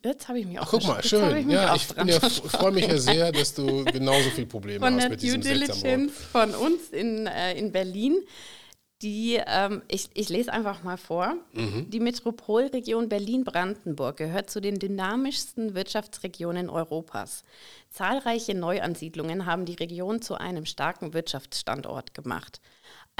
Jetzt 0.04 0.28
habe 0.28 0.40
ich 0.40 0.46
mich 0.46 0.60
auch 0.60 0.66
Ach, 0.66 0.72
Guck 0.72 0.86
mal, 0.86 1.04
schön. 1.04 1.50
Ich 1.50 1.54
ja, 1.54 1.74
ich 1.74 1.88
ja, 2.06 2.20
freue 2.20 2.72
mich 2.72 2.86
ja 2.86 2.98
sehr, 2.98 3.32
dass 3.32 3.56
du 3.56 3.86
genauso 3.86 4.30
viele 4.30 4.46
Probleme 4.46 4.86
von 4.86 4.96
hast 4.96 5.10
mit 5.10 5.22
diesem 5.22 5.42
Due 5.42 5.54
Diligence 5.54 6.14
von 6.32 6.54
uns 6.54 6.90
in, 6.90 7.26
äh, 7.26 7.58
in 7.58 7.72
Berlin 7.72 8.20
die, 9.02 9.42
ähm, 9.46 9.82
ich, 9.88 10.10
ich 10.14 10.30
lese 10.30 10.52
einfach 10.52 10.84
mal 10.84 10.98
vor. 10.98 11.36
Mhm. 11.54 11.90
Die 11.90 12.00
Metropolregion 12.00 13.08
Berlin-Brandenburg 13.08 14.18
gehört 14.18 14.50
zu 14.50 14.60
den 14.60 14.80
dynamischsten 14.80 15.74
Wirtschaftsregionen 15.74 16.70
Europas. 16.70 17.44
Zahlreiche 17.90 18.56
Neuansiedlungen 18.56 19.46
haben 19.46 19.66
die 19.66 19.76
Region 19.76 20.22
zu 20.22 20.36
einem 20.36 20.66
starken 20.66 21.14
Wirtschaftsstandort 21.14 22.14
gemacht 22.14 22.60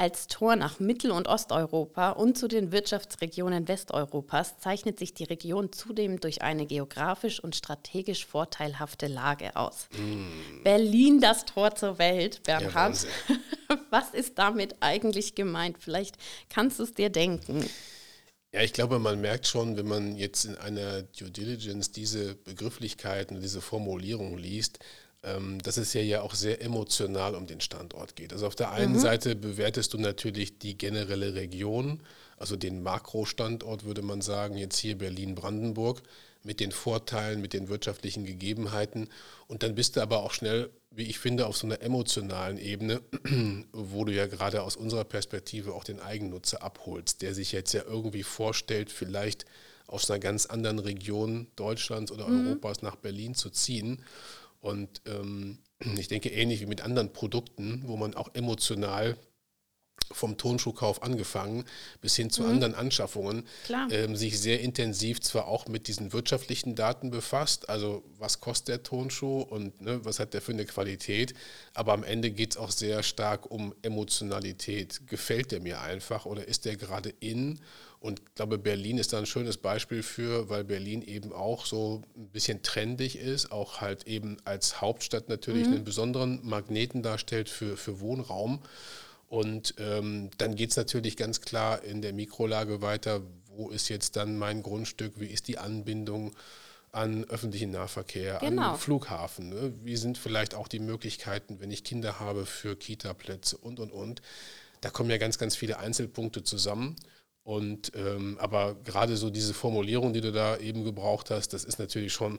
als 0.00 0.28
Tor 0.28 0.56
nach 0.56 0.80
Mittel- 0.80 1.10
und 1.10 1.28
Osteuropa 1.28 2.12
und 2.12 2.38
zu 2.38 2.48
den 2.48 2.72
Wirtschaftsregionen 2.72 3.68
Westeuropas 3.68 4.58
zeichnet 4.58 4.98
sich 4.98 5.12
die 5.12 5.24
Region 5.24 5.72
zudem 5.72 6.20
durch 6.20 6.40
eine 6.40 6.64
geografisch 6.64 7.38
und 7.38 7.54
strategisch 7.54 8.24
vorteilhafte 8.24 9.08
Lage 9.08 9.56
aus. 9.56 9.88
Mm. 9.92 10.62
Berlin, 10.64 11.20
das 11.20 11.44
Tor 11.44 11.74
zur 11.74 11.98
Welt, 11.98 12.42
Bernhard. 12.44 13.06
Ja, 13.28 13.36
Was 13.90 14.14
ist 14.14 14.38
damit 14.38 14.76
eigentlich 14.80 15.34
gemeint? 15.34 15.76
Vielleicht 15.78 16.16
kannst 16.48 16.78
du 16.78 16.84
es 16.84 16.94
dir 16.94 17.10
denken. 17.10 17.68
Ja, 18.54 18.62
ich 18.62 18.72
glaube, 18.72 18.98
man 18.98 19.20
merkt 19.20 19.46
schon, 19.46 19.76
wenn 19.76 19.86
man 19.86 20.16
jetzt 20.16 20.46
in 20.46 20.56
einer 20.56 21.02
Due 21.02 21.30
Diligence 21.30 21.92
diese 21.92 22.36
Begrifflichkeiten, 22.36 23.42
diese 23.42 23.60
Formulierung 23.60 24.38
liest, 24.38 24.78
dass 25.22 25.76
es 25.76 25.92
ja, 25.92 26.00
ja 26.00 26.22
auch 26.22 26.34
sehr 26.34 26.62
emotional 26.62 27.34
um 27.34 27.46
den 27.46 27.60
Standort 27.60 28.16
geht. 28.16 28.32
Also 28.32 28.46
auf 28.46 28.54
der 28.54 28.72
einen 28.72 28.94
mhm. 28.94 29.00
Seite 29.00 29.36
bewertest 29.36 29.92
du 29.92 29.98
natürlich 29.98 30.58
die 30.58 30.78
generelle 30.78 31.34
Region, 31.34 32.00
also 32.38 32.56
den 32.56 32.82
Makrostandort, 32.82 33.84
würde 33.84 34.00
man 34.00 34.22
sagen, 34.22 34.56
jetzt 34.56 34.78
hier 34.78 34.96
Berlin-Brandenburg, 34.96 36.02
mit 36.42 36.60
den 36.60 36.72
Vorteilen, 36.72 37.42
mit 37.42 37.52
den 37.52 37.68
wirtschaftlichen 37.68 38.24
Gegebenheiten. 38.24 39.08
Und 39.46 39.62
dann 39.62 39.74
bist 39.74 39.96
du 39.96 40.00
aber 40.00 40.22
auch 40.22 40.32
schnell, 40.32 40.70
wie 40.90 41.04
ich 41.04 41.18
finde, 41.18 41.46
auf 41.46 41.56
so 41.56 41.66
einer 41.66 41.82
emotionalen 41.82 42.56
Ebene, 42.56 43.02
wo 43.72 44.06
du 44.06 44.14
ja 44.14 44.26
gerade 44.26 44.62
aus 44.62 44.76
unserer 44.76 45.04
Perspektive 45.04 45.74
auch 45.74 45.84
den 45.84 46.00
Eigennutzer 46.00 46.62
abholst, 46.62 47.20
der 47.20 47.34
sich 47.34 47.52
jetzt 47.52 47.74
ja 47.74 47.82
irgendwie 47.86 48.22
vorstellt, 48.22 48.90
vielleicht 48.90 49.44
aus 49.86 50.10
einer 50.10 50.20
ganz 50.20 50.46
anderen 50.46 50.78
Region 50.78 51.48
Deutschlands 51.56 52.10
oder 52.10 52.26
mhm. 52.26 52.46
Europas 52.46 52.80
nach 52.80 52.96
Berlin 52.96 53.34
zu 53.34 53.50
ziehen 53.50 54.02
und 54.60 55.02
ähm, 55.06 55.58
ich 55.96 56.08
denke, 56.08 56.28
ähnlich 56.30 56.60
wie 56.60 56.66
mit 56.66 56.82
anderen 56.82 57.12
Produkten, 57.12 57.82
wo 57.86 57.96
man 57.96 58.14
auch 58.14 58.34
emotional 58.34 59.16
vom 60.12 60.36
Tonschuhkauf 60.36 61.02
angefangen 61.02 61.64
bis 62.00 62.16
hin 62.16 62.30
zu 62.30 62.42
mhm. 62.42 62.50
anderen 62.50 62.74
Anschaffungen, 62.74 63.46
ähm, 63.90 64.16
sich 64.16 64.40
sehr 64.40 64.60
intensiv 64.60 65.20
zwar 65.20 65.46
auch 65.46 65.68
mit 65.68 65.86
diesen 65.88 66.12
wirtschaftlichen 66.12 66.74
Daten 66.74 67.10
befasst, 67.10 67.68
also 67.68 68.02
was 68.18 68.40
kostet 68.40 68.68
der 68.68 68.82
Tonschuh 68.82 69.40
und 69.40 69.80
ne, 69.80 70.04
was 70.04 70.18
hat 70.18 70.34
der 70.34 70.42
für 70.42 70.52
eine 70.52 70.64
Qualität, 70.64 71.34
aber 71.74 71.92
am 71.92 72.02
Ende 72.02 72.30
geht 72.30 72.52
es 72.52 72.56
auch 72.56 72.70
sehr 72.70 73.02
stark 73.02 73.50
um 73.50 73.74
Emotionalität. 73.82 75.06
Gefällt 75.06 75.52
der 75.52 75.60
mir 75.60 75.80
einfach 75.80 76.26
oder 76.26 76.46
ist 76.46 76.64
der 76.64 76.76
gerade 76.76 77.10
in? 77.20 77.60
Und 78.00 78.20
ich 78.20 78.34
glaube, 78.34 78.56
Berlin 78.56 78.96
ist 78.96 79.12
da 79.12 79.18
ein 79.18 79.26
schönes 79.26 79.58
Beispiel 79.58 80.02
für, 80.02 80.48
weil 80.48 80.64
Berlin 80.64 81.02
eben 81.02 81.34
auch 81.34 81.66
so 81.66 82.02
ein 82.16 82.28
bisschen 82.30 82.62
trendig 82.62 83.18
ist, 83.18 83.52
auch 83.52 83.82
halt 83.82 84.06
eben 84.06 84.38
als 84.44 84.80
Hauptstadt 84.80 85.28
natürlich 85.28 85.66
mhm. 85.66 85.74
einen 85.74 85.84
besonderen 85.84 86.40
Magneten 86.42 87.02
darstellt 87.02 87.50
für, 87.50 87.76
für 87.76 88.00
Wohnraum. 88.00 88.60
Und 89.28 89.74
ähm, 89.78 90.30
dann 90.38 90.56
geht 90.56 90.70
es 90.70 90.76
natürlich 90.76 91.16
ganz 91.18 91.42
klar 91.42 91.84
in 91.84 92.00
der 92.00 92.14
Mikrolage 92.14 92.80
weiter, 92.80 93.20
wo 93.54 93.68
ist 93.68 93.90
jetzt 93.90 94.16
dann 94.16 94.38
mein 94.38 94.62
Grundstück, 94.62 95.20
wie 95.20 95.26
ist 95.26 95.46
die 95.46 95.58
Anbindung 95.58 96.34
an 96.92 97.24
öffentlichen 97.24 97.70
Nahverkehr, 97.70 98.38
genau. 98.40 98.72
an 98.72 98.78
Flughafen, 98.78 99.50
ne? 99.50 99.72
wie 99.84 99.96
sind 99.96 100.18
vielleicht 100.18 100.54
auch 100.54 100.66
die 100.66 100.80
Möglichkeiten, 100.80 101.60
wenn 101.60 101.70
ich 101.70 101.84
Kinder 101.84 102.18
habe, 102.18 102.46
für 102.46 102.74
Kita-Plätze 102.74 103.56
und, 103.58 103.78
und, 103.78 103.92
und. 103.92 104.22
Da 104.80 104.90
kommen 104.90 105.10
ja 105.10 105.18
ganz, 105.18 105.38
ganz 105.38 105.54
viele 105.54 105.78
Einzelpunkte 105.78 106.42
zusammen. 106.42 106.96
Und 107.50 107.90
ähm, 107.96 108.38
aber 108.38 108.76
gerade 108.84 109.16
so 109.16 109.28
diese 109.28 109.54
Formulierung, 109.54 110.12
die 110.12 110.20
du 110.20 110.30
da 110.30 110.56
eben 110.58 110.84
gebraucht 110.84 111.30
hast, 111.30 111.52
das 111.52 111.64
ist 111.64 111.80
natürlich 111.80 112.12
schon 112.12 112.38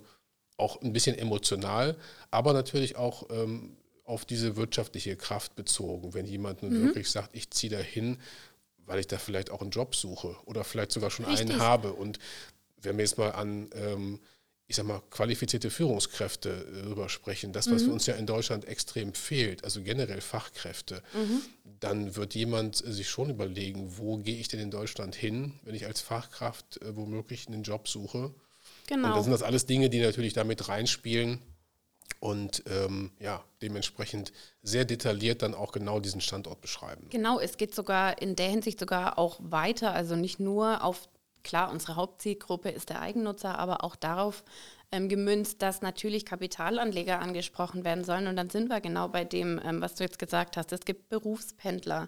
auch 0.55 0.81
ein 0.81 0.93
bisschen 0.93 1.17
emotional, 1.17 1.97
aber 2.29 2.53
natürlich 2.53 2.95
auch 2.95 3.29
ähm, 3.29 3.75
auf 4.05 4.23
diese 4.23 4.55
wirtschaftliche 4.55 5.17
Kraft 5.17 5.57
bezogen. 5.57 6.13
Wenn 6.13 6.27
jemand 6.27 6.63
nun 6.63 6.79
mhm. 6.79 6.85
wirklich 6.85 7.11
sagt, 7.11 7.35
ich 7.35 7.51
ziehe 7.51 7.75
da 7.75 7.79
hin, 7.79 8.19
weil 8.85 8.99
ich 8.99 9.07
da 9.07 9.17
vielleicht 9.17 9.51
auch 9.51 9.61
einen 9.61 9.71
Job 9.71 9.95
suche 9.95 10.33
oder 10.45 10.63
vielleicht 10.63 10.93
sogar 10.93 11.11
schon 11.11 11.25
Richtig. 11.25 11.49
einen 11.49 11.59
habe. 11.59 11.91
Und 11.91 12.17
wenn 12.81 12.95
wir 12.95 13.03
jetzt 13.03 13.17
mal 13.17 13.31
an 13.31 13.69
ähm, 13.75 14.17
ich 14.71 14.77
sag 14.77 14.85
mal, 14.85 15.01
qualifizierte 15.09 15.69
Führungskräfte 15.69 16.49
äh, 16.49 16.83
darüber 16.83 17.09
sprechen, 17.09 17.51
das, 17.51 17.69
was 17.69 17.83
mhm. 17.83 17.91
uns 17.91 18.05
ja 18.05 18.13
in 18.13 18.25
Deutschland 18.25 18.63
extrem 18.63 19.13
fehlt, 19.13 19.65
also 19.65 19.83
generell 19.83 20.21
Fachkräfte, 20.21 21.03
mhm. 21.13 21.41
dann 21.81 22.15
wird 22.15 22.35
jemand 22.35 22.77
sich 22.77 23.09
schon 23.09 23.29
überlegen, 23.29 23.97
wo 23.97 24.15
gehe 24.15 24.37
ich 24.37 24.47
denn 24.47 24.61
in 24.61 24.71
Deutschland 24.71 25.13
hin, 25.13 25.59
wenn 25.63 25.75
ich 25.75 25.87
als 25.87 25.99
Fachkraft 25.99 26.81
äh, 26.81 26.95
womöglich 26.95 27.49
einen 27.49 27.63
Job 27.63 27.89
suche. 27.89 28.33
Genau. 28.87 29.09
Und 29.09 29.15
dann 29.15 29.23
sind 29.23 29.33
das 29.33 29.43
alles 29.43 29.65
Dinge, 29.65 29.89
die 29.89 29.99
natürlich 29.99 30.31
damit 30.31 30.69
reinspielen 30.69 31.39
und 32.21 32.63
ähm, 32.69 33.11
ja, 33.19 33.43
dementsprechend 33.61 34.31
sehr 34.63 34.85
detailliert 34.85 35.41
dann 35.41 35.53
auch 35.53 35.73
genau 35.73 35.99
diesen 35.99 36.21
Standort 36.21 36.61
beschreiben. 36.61 37.07
Genau, 37.09 37.41
es 37.41 37.57
geht 37.57 37.75
sogar 37.75 38.21
in 38.21 38.37
der 38.37 38.47
Hinsicht 38.47 38.79
sogar 38.79 39.19
auch 39.19 39.37
weiter, 39.41 39.91
also 39.91 40.15
nicht 40.15 40.39
nur 40.39 40.81
auf 40.81 41.09
Klar, 41.43 41.71
unsere 41.71 41.95
Hauptzielgruppe 41.95 42.69
ist 42.69 42.89
der 42.89 43.01
Eigennutzer, 43.01 43.57
aber 43.57 43.83
auch 43.83 43.95
darauf 43.95 44.43
ähm, 44.91 45.07
gemünzt, 45.07 45.61
dass 45.61 45.81
natürlich 45.81 46.25
Kapitalanleger 46.25 47.19
angesprochen 47.19 47.85
werden 47.85 48.03
sollen. 48.03 48.27
Und 48.27 48.35
dann 48.35 48.49
sind 48.49 48.69
wir 48.69 48.81
genau 48.81 49.07
bei 49.07 49.23
dem, 49.23 49.59
ähm, 49.63 49.81
was 49.81 49.95
du 49.95 50.03
jetzt 50.03 50.19
gesagt 50.19 50.57
hast. 50.57 50.71
Es 50.73 50.81
gibt 50.81 51.09
Berufspendler. 51.09 52.07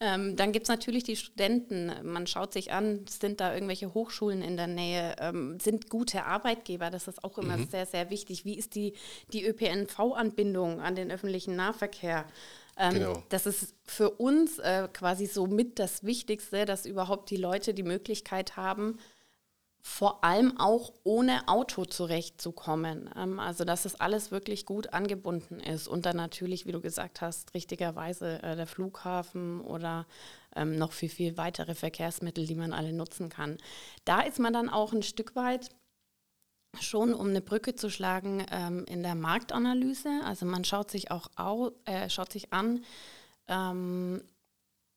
Ähm, 0.00 0.34
dann 0.34 0.50
gibt 0.50 0.64
es 0.64 0.68
natürlich 0.68 1.04
die 1.04 1.14
Studenten. 1.14 1.92
Man 2.02 2.26
schaut 2.26 2.52
sich 2.52 2.72
an, 2.72 3.06
sind 3.08 3.40
da 3.40 3.54
irgendwelche 3.54 3.94
Hochschulen 3.94 4.42
in 4.42 4.56
der 4.56 4.66
Nähe, 4.66 5.14
ähm, 5.20 5.60
sind 5.60 5.88
gute 5.88 6.24
Arbeitgeber. 6.24 6.90
Das 6.90 7.06
ist 7.06 7.22
auch 7.22 7.38
immer 7.38 7.56
mhm. 7.56 7.68
sehr, 7.68 7.86
sehr 7.86 8.10
wichtig. 8.10 8.44
Wie 8.44 8.58
ist 8.58 8.74
die, 8.74 8.94
die 9.32 9.46
ÖPNV-Anbindung 9.46 10.80
an 10.80 10.96
den 10.96 11.12
öffentlichen 11.12 11.54
Nahverkehr? 11.54 12.26
Ähm, 12.76 12.94
genau. 12.94 13.22
Das 13.28 13.46
ist 13.46 13.74
für 13.84 14.10
uns 14.10 14.58
äh, 14.58 14.88
quasi 14.92 15.26
so 15.26 15.46
mit 15.46 15.78
das 15.78 16.04
Wichtigste, 16.04 16.64
dass 16.64 16.86
überhaupt 16.86 17.30
die 17.30 17.36
Leute 17.36 17.74
die 17.74 17.82
Möglichkeit 17.82 18.56
haben, 18.56 18.98
vor 19.86 20.24
allem 20.24 20.58
auch 20.58 20.94
ohne 21.04 21.46
Auto 21.46 21.84
zurechtzukommen. 21.84 23.10
Ähm, 23.16 23.38
also 23.38 23.64
dass 23.64 23.84
es 23.84 24.00
alles 24.00 24.30
wirklich 24.30 24.64
gut 24.64 24.92
angebunden 24.94 25.60
ist 25.60 25.86
und 25.86 26.06
dann 26.06 26.16
natürlich, 26.16 26.66
wie 26.66 26.72
du 26.72 26.80
gesagt 26.80 27.20
hast, 27.20 27.54
richtigerweise 27.54 28.42
äh, 28.42 28.56
der 28.56 28.66
Flughafen 28.66 29.60
oder 29.60 30.06
ähm, 30.56 30.76
noch 30.76 30.92
viel, 30.92 31.10
viel 31.10 31.36
weitere 31.36 31.74
Verkehrsmittel, 31.74 32.46
die 32.46 32.54
man 32.54 32.72
alle 32.72 32.92
nutzen 32.92 33.28
kann. 33.28 33.58
Da 34.04 34.22
ist 34.22 34.38
man 34.38 34.54
dann 34.54 34.70
auch 34.70 34.92
ein 34.94 35.02
Stück 35.02 35.36
weit 35.36 35.68
schon, 36.80 37.14
um 37.14 37.28
eine 37.28 37.40
Brücke 37.40 37.74
zu 37.74 37.90
schlagen, 37.90 38.44
ähm, 38.50 38.84
in 38.86 39.02
der 39.02 39.14
Marktanalyse. 39.14 40.20
Also 40.24 40.46
man 40.46 40.64
schaut 40.64 40.90
sich 40.90 41.10
auch 41.10 41.28
au, 41.36 41.70
äh, 41.84 42.08
schaut 42.08 42.32
sich 42.32 42.52
an, 42.52 42.84
ähm, 43.48 44.22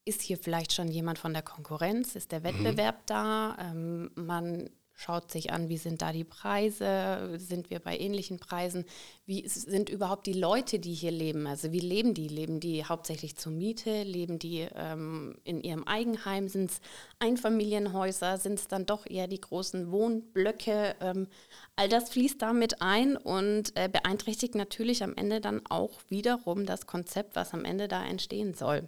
ist 0.06 0.22
hier 0.22 0.38
vielleicht 0.38 0.74
schon 0.74 0.88
jemand 0.88 1.20
von 1.20 1.34
der 1.34 1.42
Konkurrenz? 1.42 2.16
Ist 2.16 2.32
der 2.32 2.40
mhm. 2.40 2.44
Wettbewerb 2.46 2.96
mhm. 2.96 3.06
da? 3.06 3.58
Ähm, 3.60 4.12
man 4.16 4.70
schaut 4.98 5.32
sich 5.32 5.52
an, 5.52 5.70
wie 5.70 5.78
sind 5.78 6.02
da 6.02 6.12
die 6.12 6.24
Preise, 6.24 7.38
sind 7.38 7.70
wir 7.70 7.80
bei 7.80 7.98
ähnlichen 7.98 8.40
Preisen, 8.40 8.84
wie 9.28 9.48
sind 9.48 9.90
überhaupt 9.90 10.26
die 10.26 10.34
Leute, 10.34 10.80
die 10.80 10.94
hier 10.94 11.12
leben, 11.12 11.46
also 11.46 11.72
wie 11.72 11.80
leben 11.80 12.16
die, 12.16 12.28
leben 12.28 12.60
die 12.60 12.84
hauptsächlich 12.84 13.38
zur 13.38 13.52
Miete, 13.52 14.02
leben 14.02 14.40
die 14.40 14.68
ähm, 14.76 15.38
in 15.44 15.62
ihrem 15.62 15.84
Eigenheim, 15.84 16.50
sind 16.50 16.72
es 16.72 16.82
Einfamilienhäuser, 17.20 18.40
sind 18.40 18.58
es 18.58 18.68
dann 18.68 18.88
doch 18.88 19.06
eher 19.06 19.28
die 19.28 19.40
großen 19.40 19.92
Wohnblöcke, 19.92 20.96
ähm, 21.00 21.28
all 21.76 21.90
das 21.90 22.10
fließt 22.10 22.42
damit 22.42 22.82
ein 22.82 23.18
und 23.18 23.74
äh, 23.76 23.88
beeinträchtigt 23.88 24.56
natürlich 24.56 25.04
am 25.04 25.16
Ende 25.16 25.42
dann 25.42 25.62
auch 25.70 25.92
wiederum 26.10 26.66
das 26.66 26.88
Konzept, 26.88 27.36
was 27.36 27.54
am 27.54 27.66
Ende 27.66 27.88
da 27.88 28.04
entstehen 28.04 28.56
soll. 28.56 28.88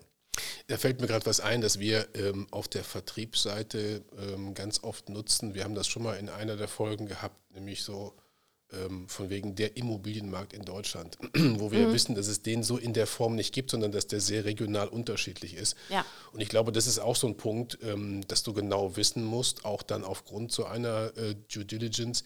Da 0.70 0.78
fällt 0.78 1.02
mir 1.02 1.08
gerade 1.08 1.26
was 1.26 1.40
ein, 1.40 1.62
dass 1.62 1.80
wir 1.80 2.08
ähm, 2.14 2.48
auf 2.52 2.68
der 2.68 2.84
Vertriebsseite 2.84 4.04
ähm, 4.20 4.54
ganz 4.54 4.84
oft 4.84 5.10
nutzen. 5.10 5.56
Wir 5.56 5.64
haben 5.64 5.74
das 5.74 5.88
schon 5.88 6.04
mal 6.04 6.14
in 6.14 6.30
einer 6.30 6.58
der 6.58 6.68
Folgen 6.68 7.08
gehabt, 7.08 7.36
nämlich 7.56 7.82
so 7.82 8.14
ähm, 8.72 9.08
von 9.10 9.32
wegen 9.32 9.56
der 9.56 9.78
Immobilienmarkt 9.78 10.54
in 10.54 10.64
Deutschland, 10.64 11.18
wo 11.34 11.72
wir 11.72 11.88
mhm. 11.88 11.94
wissen, 11.94 12.14
dass 12.14 12.28
es 12.28 12.44
den 12.44 12.62
so 12.62 12.78
in 12.78 12.94
der 12.94 13.08
Form 13.08 13.36
nicht 13.36 13.52
gibt, 13.52 13.72
sondern 13.72 13.92
dass 13.92 14.06
der 14.06 14.22
sehr 14.22 14.46
regional 14.46 14.90
unterschiedlich 14.90 15.56
ist. 15.56 15.76
Ja. 15.90 16.06
Und 16.34 16.40
ich 16.40 16.50
glaube, 16.50 16.72
das 16.72 16.86
ist 16.86 17.00
auch 17.00 17.16
so 17.16 17.26
ein 17.26 17.36
Punkt, 17.36 17.80
ähm, 17.82 18.22
dass 18.28 18.44
du 18.44 18.54
genau 18.54 18.96
wissen 18.96 19.24
musst, 19.24 19.66
auch 19.66 19.82
dann 19.82 20.04
aufgrund 20.04 20.52
so 20.52 20.66
einer 20.66 21.18
äh, 21.18 21.34
Due 21.52 21.66
Diligence, 21.66 22.24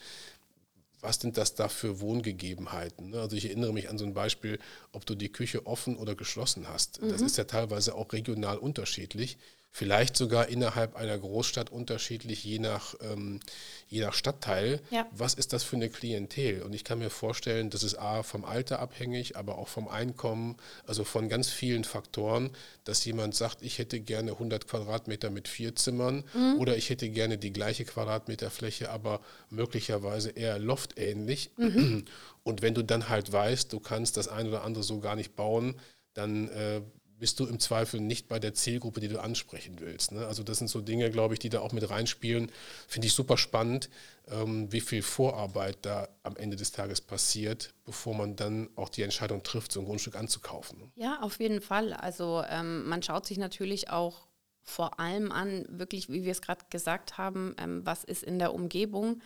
was 1.03 1.17
sind 1.17 1.37
das 1.37 1.53
da 1.53 1.67
für 1.67 1.99
Wohngegebenheiten? 1.99 3.11
Ne? 3.11 3.19
Also 3.19 3.35
ich 3.35 3.45
erinnere 3.45 3.73
mich 3.73 3.89
an 3.89 3.97
so 3.97 4.05
ein 4.05 4.13
Beispiel, 4.13 4.57
ob 4.91 5.05
du 5.05 5.15
die 5.15 5.31
Küche 5.31 5.67
offen 5.67 5.97
oder 5.97 6.15
geschlossen 6.15 6.69
hast. 6.69 7.01
Das 7.01 7.21
mhm. 7.21 7.27
ist 7.27 7.37
ja 7.37 7.43
teilweise 7.43 7.95
auch 7.95 8.13
regional 8.13 8.57
unterschiedlich 8.57 9.37
vielleicht 9.75 10.15
sogar 10.15 10.49
innerhalb 10.49 10.95
einer 10.95 11.17
Großstadt 11.17 11.71
unterschiedlich, 11.71 12.43
je 12.43 12.59
nach, 12.59 12.93
ähm, 13.01 13.39
je 13.87 14.01
nach 14.01 14.13
Stadtteil. 14.13 14.79
Ja. 14.91 15.07
Was 15.11 15.33
ist 15.33 15.51
das 15.51 15.63
für 15.63 15.75
eine 15.75 15.89
Klientel? 15.89 16.61
Und 16.61 16.73
ich 16.73 16.83
kann 16.83 16.99
mir 16.99 17.09
vorstellen, 17.09 17.71
das 17.71 17.81
ist 17.81 17.95
A 17.95 18.21
vom 18.21 18.45
Alter 18.45 18.79
abhängig, 18.79 19.35
aber 19.35 19.57
auch 19.57 19.67
vom 19.67 19.87
Einkommen, 19.87 20.57
also 20.85 21.03
von 21.03 21.27
ganz 21.27 21.49
vielen 21.49 21.85
Faktoren, 21.85 22.51
dass 22.83 23.03
jemand 23.03 23.33
sagt, 23.33 23.63
ich 23.63 23.79
hätte 23.79 23.99
gerne 23.99 24.33
100 24.33 24.67
Quadratmeter 24.67 25.31
mit 25.31 25.47
vier 25.47 25.75
Zimmern 25.75 26.23
mhm. 26.35 26.59
oder 26.59 26.77
ich 26.77 26.91
hätte 26.91 27.09
gerne 27.09 27.39
die 27.39 27.51
gleiche 27.51 27.83
Quadratmeterfläche, 27.83 28.91
aber 28.91 29.21
möglicherweise 29.49 30.29
eher 30.29 30.59
loftähnlich. 30.59 31.49
Mhm. 31.57 32.05
Und 32.43 32.61
wenn 32.61 32.75
du 32.75 32.83
dann 32.83 33.09
halt 33.09 33.31
weißt, 33.31 33.73
du 33.73 33.79
kannst 33.79 34.17
das 34.17 34.27
ein 34.27 34.47
oder 34.47 34.63
andere 34.63 34.83
so 34.83 34.99
gar 34.99 35.15
nicht 35.15 35.35
bauen, 35.35 35.79
dann 36.13 36.47
äh, 36.49 36.81
bist 37.23 37.39
du 37.39 37.45
im 37.45 37.57
Zweifel 37.57 38.01
nicht 38.01 38.27
bei 38.27 38.37
der 38.37 38.53
Zielgruppe, 38.53 38.99
die 38.99 39.07
du 39.07 39.17
ansprechen 39.17 39.77
willst. 39.79 40.11
Ne? 40.11 40.27
Also 40.27 40.43
das 40.43 40.57
sind 40.57 40.67
so 40.67 40.81
Dinge, 40.81 41.09
glaube 41.09 41.35
ich, 41.35 41.39
die 41.39 41.47
da 41.47 41.61
auch 41.61 41.71
mit 41.71 41.89
reinspielen. 41.89 42.51
Finde 42.85 43.07
ich 43.07 43.13
super 43.13 43.37
spannend, 43.37 43.89
ähm, 44.27 44.69
wie 44.73 44.81
viel 44.81 45.01
Vorarbeit 45.01 45.77
da 45.83 46.09
am 46.23 46.35
Ende 46.35 46.57
des 46.57 46.73
Tages 46.73 46.99
passiert, 46.99 47.73
bevor 47.85 48.13
man 48.13 48.35
dann 48.35 48.67
auch 48.75 48.89
die 48.89 49.03
Entscheidung 49.03 49.41
trifft, 49.41 49.71
so 49.71 49.79
ein 49.79 49.85
Grundstück 49.85 50.17
anzukaufen. 50.17 50.79
Ne? 50.79 50.91
Ja, 50.95 51.21
auf 51.21 51.39
jeden 51.39 51.61
Fall. 51.61 51.93
Also 51.93 52.43
ähm, 52.49 52.89
man 52.89 53.01
schaut 53.01 53.25
sich 53.25 53.37
natürlich 53.37 53.89
auch 53.89 54.27
vor 54.61 54.99
allem 54.99 55.31
an, 55.31 55.65
wirklich, 55.69 56.09
wie 56.09 56.25
wir 56.25 56.31
es 56.33 56.41
gerade 56.41 56.65
gesagt 56.69 57.17
haben, 57.17 57.55
ähm, 57.57 57.85
was 57.85 58.03
ist 58.03 58.23
in 58.23 58.37
der 58.37 58.53
Umgebung. 58.53 59.21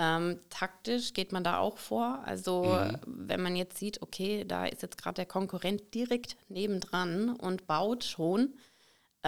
Ähm, 0.00 0.38
taktisch 0.48 1.12
geht 1.12 1.32
man 1.32 1.42
da 1.42 1.58
auch 1.58 1.76
vor. 1.76 2.22
Also 2.24 2.66
mhm. 2.66 2.98
wenn 3.04 3.42
man 3.42 3.56
jetzt 3.56 3.78
sieht, 3.78 4.00
okay, 4.00 4.44
da 4.46 4.64
ist 4.64 4.82
jetzt 4.82 4.96
gerade 4.96 5.16
der 5.16 5.26
Konkurrent 5.26 5.92
direkt 5.92 6.36
nebendran 6.48 7.30
und 7.30 7.66
baut 7.66 8.04
schon, 8.04 8.54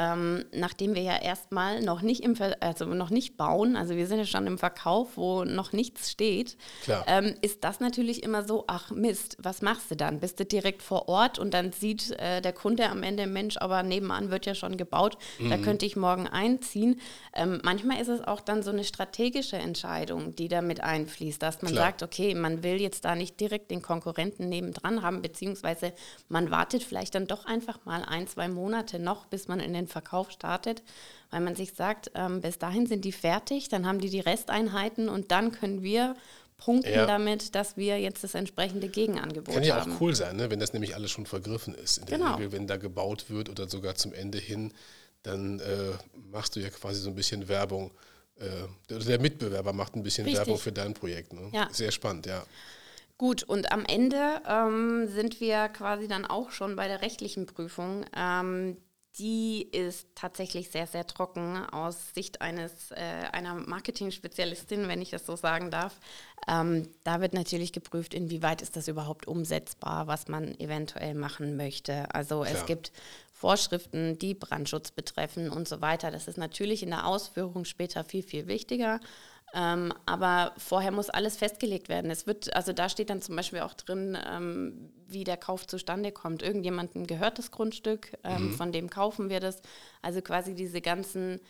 ähm, 0.01 0.47
nachdem 0.53 0.95
wir 0.95 1.03
ja 1.03 1.21
erstmal 1.21 1.83
noch 1.83 2.01
nicht 2.01 2.23
im 2.25 2.35
Ver 2.35 2.57
also 2.61 2.87
noch 2.87 3.11
nicht 3.11 3.37
bauen, 3.37 3.77
also 3.77 3.97
wir 3.97 4.07
sind 4.07 4.19
ja 4.19 4.25
schon 4.25 4.47
im 4.47 4.57
Verkauf, 4.57 5.17
wo 5.17 5.45
noch 5.45 5.73
nichts 5.73 6.11
steht, 6.11 6.57
ähm, 7.07 7.35
ist 7.43 7.65
das 7.65 7.81
natürlich 7.81 8.23
immer 8.23 8.43
so, 8.43 8.65
ach 8.67 8.91
Mist, 8.93 9.37
was 9.39 9.61
machst 9.61 9.91
du 9.91 9.97
dann? 9.97 10.21
Bist 10.21 10.41
du 10.41 10.47
direkt 10.47 10.83
vor 10.83 11.09
Ort 11.09 11.39
und 11.39 11.53
dann 11.53 11.73
sieht 11.73 12.13
äh, 12.13 12.41
der 12.41 12.55
Kunde 12.55 12.89
am 12.89 13.03
Ende, 13.03 13.27
Mensch, 13.27 13.59
aber 13.59 13.83
nebenan 13.83 14.31
wird 14.31 14.47
ja 14.47 14.55
schon 14.55 14.79
gebaut, 14.79 15.19
mhm. 15.39 15.51
da 15.51 15.59
könnte 15.59 15.85
ich 15.85 15.97
morgen 15.97 16.27
einziehen. 16.27 16.99
Ähm, 17.35 17.61
manchmal 17.63 18.01
ist 18.01 18.09
es 18.09 18.23
auch 18.23 18.41
dann 18.41 18.63
so 18.63 18.71
eine 18.71 18.85
strategische 18.85 19.57
Entscheidung, 19.57 20.35
die 20.35 20.49
da 20.49 20.63
mit 20.63 20.83
einfließt, 20.83 21.43
dass 21.43 21.61
man 21.61 21.73
Klar. 21.73 21.87
sagt, 21.87 22.03
okay, 22.03 22.35
man 22.35 22.63
will 22.63 22.81
jetzt 22.81 23.05
da 23.05 23.15
nicht 23.15 23.39
direkt 23.39 23.71
den 23.71 23.83
Konkurrenten 23.83 24.49
nebendran 24.49 25.03
haben, 25.03 25.21
beziehungsweise 25.21 25.93
man 26.31 26.51
wartet 26.51 26.83
vielleicht 26.83 27.15
dann 27.15 27.27
doch 27.27 27.45
einfach 27.45 27.85
mal 27.85 28.03
ein, 28.03 28.27
zwei 28.27 28.49
Monate 28.49 28.99
noch, 28.99 29.27
bis 29.27 29.47
man 29.47 29.61
in 29.61 29.75
den 29.75 29.90
Verkauf 29.91 30.31
startet, 30.31 30.83
weil 31.31 31.41
man 31.41 31.55
sich 31.55 31.75
sagt, 31.75 32.11
ähm, 32.15 32.41
bis 32.41 32.59
dahin 32.59 32.87
sind 32.87 33.05
die 33.05 33.13
fertig, 33.13 33.69
dann 33.69 33.87
haben 33.87 34.01
die 34.01 34.11
die 34.11 34.21
Resteinheiten 34.21 35.09
und 35.09 35.31
dann 35.31 35.53
können 35.53 35.83
wir 35.83 36.17
punkten 36.61 36.93
ja. 36.93 37.07
damit, 37.07 37.55
dass 37.55 37.77
wir 37.77 37.99
jetzt 37.99 38.23
das 38.23 38.35
entsprechende 38.35 38.89
Gegenangebot 38.89 39.49
haben. 39.49 39.55
Kann 39.55 39.65
ja 39.65 39.81
haben. 39.81 39.97
auch 39.97 40.01
cool 40.01 40.15
sein, 40.15 40.37
ne? 40.37 40.51
wenn 40.51 40.61
das 40.61 40.73
nämlich 40.73 40.95
alles 40.95 41.11
schon 41.11 41.27
vergriffen 41.27 41.75
ist. 41.75 41.99
In 41.99 42.07
der 42.07 42.19
genau. 42.19 42.35
Regel, 42.35 42.53
wenn 42.53 42.67
da 42.67 42.77
gebaut 42.77 43.27
wird 43.29 43.49
oder 43.49 43.69
sogar 43.69 43.95
zum 43.95 44.13
Ende 44.13 44.39
hin, 44.39 44.73
dann 45.23 45.61
äh, 45.61 45.93
machst 46.31 46.57
du 46.57 46.61
ja 46.61 46.71
quasi 46.71 47.01
so 47.01 47.11
ein 47.11 47.15
bisschen 47.15 47.49
Werbung. 47.49 47.91
Äh, 48.37 48.99
der 49.05 49.21
Mitbewerber 49.21 49.73
macht 49.73 49.97
ein 49.97 50.03
bisschen 50.03 50.25
Richtig. 50.25 50.39
Werbung 50.39 50.59
für 50.59 50.73
dein 50.73 50.95
Projekt. 50.95 51.33
Ne? 51.33 51.51
Ja. 51.53 51.69
Sehr 51.73 51.91
spannend, 51.91 52.27
ja. 52.27 52.45
Gut, 53.19 53.43
und 53.43 53.71
am 53.71 53.85
Ende 53.85 54.41
ähm, 54.49 55.07
sind 55.09 55.41
wir 55.41 55.69
quasi 55.69 56.09
dann 56.09 56.25
auch 56.25 56.53
schon 56.53 56.75
bei 56.75 56.89
der 56.89 57.03
rechtlichen 57.03 57.45
Prüfung. 57.45 58.07
Ähm, 58.17 58.79
die 59.19 59.63
ist 59.63 60.07
tatsächlich 60.15 60.71
sehr, 60.71 60.87
sehr 60.87 61.07
trocken 61.07 61.57
aus 61.73 62.15
Sicht 62.15 62.41
eines, 62.41 62.93
äh, 62.93 62.97
einer 63.33 63.55
Marketing-Spezialistin, 63.55 64.89
wenn 64.89 65.03
ich 65.03 65.11
das 65.11 65.27
so 65.27 65.37
sagen 65.37 65.71
darf. 65.71 65.99
Ähm, 66.49 66.89
da 67.03 67.21
wird 67.21 67.35
natürlich 67.35 67.73
geprüft, 67.73 68.15
inwieweit 68.15 68.63
ist 68.63 68.77
das 68.77 68.89
überhaupt 68.89 69.27
umsetzbar, 69.27 70.07
was 70.07 70.29
man 70.29 70.59
eventuell 70.61 71.15
machen 71.15 71.57
möchte. 71.57 72.15
Also 72.15 72.43
Klar. 72.43 72.55
es 72.55 72.67
gibt 72.67 72.93
Vorschriften, 73.33 74.19
die 74.19 74.35
Brandschutz 74.35 74.91
betreffen 74.91 75.51
und 75.51 75.67
so 75.67 75.81
weiter. 75.81 76.11
Das 76.11 76.29
ist 76.29 76.39
natürlich 76.39 76.83
in 76.83 76.91
der 76.91 77.07
Ausführung 77.07 77.65
später 77.65 78.05
viel, 78.05 78.23
viel 78.23 78.47
wichtiger. 78.47 79.01
Ähm, 79.53 79.93
aber 80.07 80.53
vorher 80.59 80.93
muss 80.93 81.11
alles 81.11 81.37
festgelegt 81.37 81.89
werden. 81.89 82.11
Es 82.11 82.27
wird, 82.27 82.55
also 82.55 82.73
da 82.73 82.89
steht 82.89 83.11
dann 83.11 83.21
zum 83.21 83.37
Beispiel 83.37 83.61
auch 83.61 83.75
drin, 83.75 84.17
ähm, 84.31 84.91
wie 85.09 85.25
der 85.25 85.37
Kauf 85.37 85.67
zustande 85.67 86.13
kommt. 86.13 86.43
Irgendjemandem 86.43 87.07
gehört 87.07 87.39
das 87.39 87.51
Grundstück, 87.51 88.17
ähm, 88.23 88.49
mhm. 88.49 88.53
von 88.53 88.73
dem 88.73 88.91
kaufen 88.91 89.29
wir 89.29 89.41
das. 89.41 89.61
Also 90.03 90.23
quasi 90.23 90.55
diese 90.55 90.81
ganzen 90.81 91.41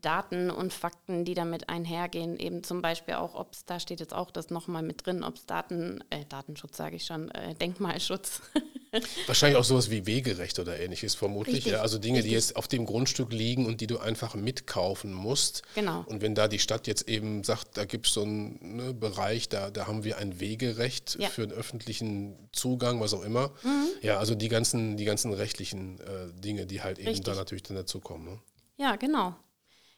Daten 0.00 0.50
und 0.50 0.72
Fakten, 0.72 1.24
die 1.24 1.34
damit 1.34 1.68
einhergehen, 1.68 2.38
eben 2.38 2.64
zum 2.64 2.82
Beispiel 2.82 3.14
auch, 3.14 3.34
ob 3.34 3.52
es, 3.52 3.64
da 3.64 3.78
steht 3.80 4.00
jetzt 4.00 4.14
auch 4.14 4.30
das 4.30 4.50
nochmal 4.50 4.82
mit 4.82 5.06
drin, 5.06 5.22
ob 5.22 5.36
es 5.36 5.46
Daten, 5.46 6.02
äh, 6.10 6.24
Datenschutz 6.28 6.76
sage 6.76 6.96
ich 6.96 7.04
schon, 7.04 7.30
äh, 7.30 7.54
Denkmalschutz. 7.54 8.42
Wahrscheinlich 9.26 9.58
auch 9.58 9.64
sowas 9.64 9.90
wie 9.90 10.04
Wegerecht 10.06 10.58
oder 10.58 10.78
ähnliches 10.78 11.14
vermutlich. 11.14 11.64
Ja, 11.64 11.80
also 11.80 11.98
Dinge, 11.98 12.18
Richtig. 12.18 12.30
die 12.30 12.34
jetzt 12.34 12.56
auf 12.56 12.68
dem 12.68 12.84
Grundstück 12.84 13.32
liegen 13.32 13.64
und 13.64 13.80
die 13.80 13.86
du 13.86 13.98
einfach 13.98 14.34
mitkaufen 14.34 15.14
musst. 15.14 15.62
Genau. 15.74 16.04
Und 16.06 16.20
wenn 16.20 16.34
da 16.34 16.46
die 16.46 16.58
Stadt 16.58 16.86
jetzt 16.86 17.08
eben 17.08 17.42
sagt, 17.42 17.78
da 17.78 17.86
gibt 17.86 18.06
es 18.06 18.12
so 18.12 18.22
einen 18.22 18.76
ne, 18.76 18.92
Bereich, 18.92 19.48
da, 19.48 19.70
da 19.70 19.86
haben 19.86 20.04
wir 20.04 20.18
ein 20.18 20.40
Wegerecht 20.40 21.16
ja. 21.18 21.30
für 21.30 21.42
einen 21.42 21.52
öffentlichen 21.52 22.50
Zugang, 22.52 23.00
was 23.00 23.14
auch 23.14 23.22
immer. 23.22 23.52
Mhm. 23.62 23.88
Ja, 24.02 24.18
also 24.18 24.34
die 24.34 24.48
ganzen, 24.48 24.98
die 24.98 25.06
ganzen 25.06 25.32
rechtlichen 25.32 25.98
äh, 26.00 26.32
Dinge, 26.34 26.66
die 26.66 26.82
halt 26.82 26.98
Richtig. 26.98 27.16
eben 27.16 27.24
da 27.24 27.34
natürlich 27.34 27.62
dann 27.62 27.76
dazukommen. 27.78 28.26
Ne? 28.26 28.38
Ja, 28.76 28.96
genau. 28.96 29.34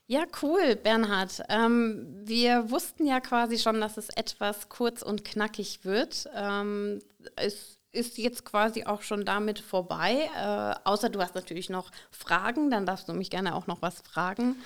Ja, 0.07 0.25
cool, 0.43 0.77
Bernhard. 0.77 1.43
Ähm, 1.49 2.21
wir 2.25 2.71
wussten 2.71 3.07
ja 3.07 3.21
quasi 3.21 3.59
schon, 3.59 3.81
dass 3.81 3.97
es 3.97 4.11
etwas 4.11 4.69
kurz 4.69 5.01
und 5.01 5.25
knackig 5.25 5.81
wird. 5.85 6.29
Ähm, 6.35 7.01
es 7.37 7.79
ist 7.93 8.19
jetzt 8.19 8.45
quasi 8.45 8.85
auch 8.85 9.01
schon 9.01 9.25
damit 9.25 9.61
vorbei. 9.61 10.29
Äh, 10.37 10.75
außer 10.85 11.09
du 11.09 11.21
hast 11.21 11.35
natürlich 11.35 11.71
noch 11.71 11.91
Fragen, 12.11 12.71
dann 12.71 12.85
darfst 12.85 13.09
du 13.09 13.15
mich 13.15 13.31
gerne 13.31 13.55
auch 13.55 13.67
noch 13.67 13.81
was 13.81 14.03
fragen. 14.03 14.57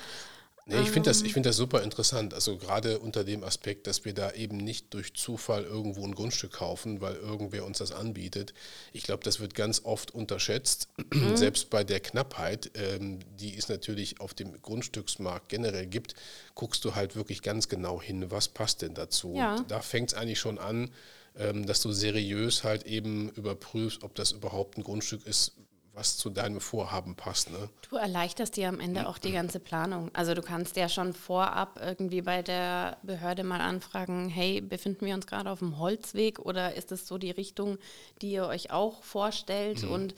Nee, 0.68 0.82
ich 0.82 0.90
finde 0.90 1.08
das, 1.08 1.22
find 1.22 1.46
das 1.46 1.56
super 1.56 1.82
interessant. 1.82 2.34
Also 2.34 2.58
gerade 2.58 2.98
unter 2.98 3.24
dem 3.24 3.42
Aspekt, 3.42 3.86
dass 3.86 4.04
wir 4.04 4.12
da 4.12 4.32
eben 4.32 4.58
nicht 4.58 4.92
durch 4.92 5.14
Zufall 5.14 5.64
irgendwo 5.64 6.04
ein 6.04 6.14
Grundstück 6.14 6.52
kaufen, 6.52 7.00
weil 7.00 7.16
irgendwer 7.16 7.64
uns 7.64 7.78
das 7.78 7.90
anbietet. 7.90 8.52
Ich 8.92 9.02
glaube, 9.02 9.24
das 9.24 9.40
wird 9.40 9.54
ganz 9.54 9.80
oft 9.84 10.10
unterschätzt. 10.10 10.88
Mhm. 11.10 11.36
Selbst 11.38 11.70
bei 11.70 11.84
der 11.84 12.00
Knappheit, 12.00 12.70
ähm, 12.74 13.20
die 13.40 13.56
es 13.56 13.70
natürlich 13.70 14.20
auf 14.20 14.34
dem 14.34 14.60
Grundstücksmarkt 14.60 15.48
generell 15.48 15.86
gibt, 15.86 16.14
guckst 16.54 16.84
du 16.84 16.94
halt 16.94 17.16
wirklich 17.16 17.40
ganz 17.40 17.70
genau 17.70 18.02
hin, 18.02 18.30
was 18.30 18.48
passt 18.48 18.82
denn 18.82 18.92
dazu. 18.92 19.34
Ja. 19.34 19.64
Da 19.68 19.80
fängt 19.80 20.12
es 20.12 20.18
eigentlich 20.18 20.38
schon 20.38 20.58
an, 20.58 20.90
ähm, 21.38 21.64
dass 21.64 21.80
du 21.80 21.92
seriös 21.92 22.62
halt 22.62 22.84
eben 22.84 23.30
überprüfst, 23.30 24.02
ob 24.02 24.14
das 24.16 24.32
überhaupt 24.32 24.76
ein 24.76 24.84
Grundstück 24.84 25.26
ist, 25.26 25.52
was 25.98 26.16
zu 26.16 26.30
deinem 26.30 26.60
Vorhaben 26.60 27.16
passt. 27.16 27.50
Ne? 27.50 27.68
Du 27.90 27.96
erleichterst 27.96 28.56
dir 28.56 28.68
am 28.68 28.78
Ende 28.78 29.08
auch 29.08 29.18
die 29.18 29.32
ganze 29.32 29.58
Planung. 29.58 30.10
Also 30.14 30.32
du 30.32 30.42
kannst 30.42 30.76
ja 30.76 30.88
schon 30.88 31.12
vorab 31.12 31.80
irgendwie 31.82 32.22
bei 32.22 32.42
der 32.42 32.98
Behörde 33.02 33.42
mal 33.42 33.60
anfragen, 33.60 34.28
hey, 34.28 34.60
befinden 34.60 35.06
wir 35.06 35.14
uns 35.14 35.26
gerade 35.26 35.50
auf 35.50 35.58
dem 35.58 35.78
Holzweg 35.78 36.38
oder 36.38 36.74
ist 36.74 36.92
es 36.92 37.08
so 37.08 37.18
die 37.18 37.32
Richtung, 37.32 37.78
die 38.22 38.30
ihr 38.30 38.46
euch 38.46 38.70
auch 38.70 39.02
vorstellt? 39.02 39.82
Mhm. 39.82 39.90
Und 39.90 40.14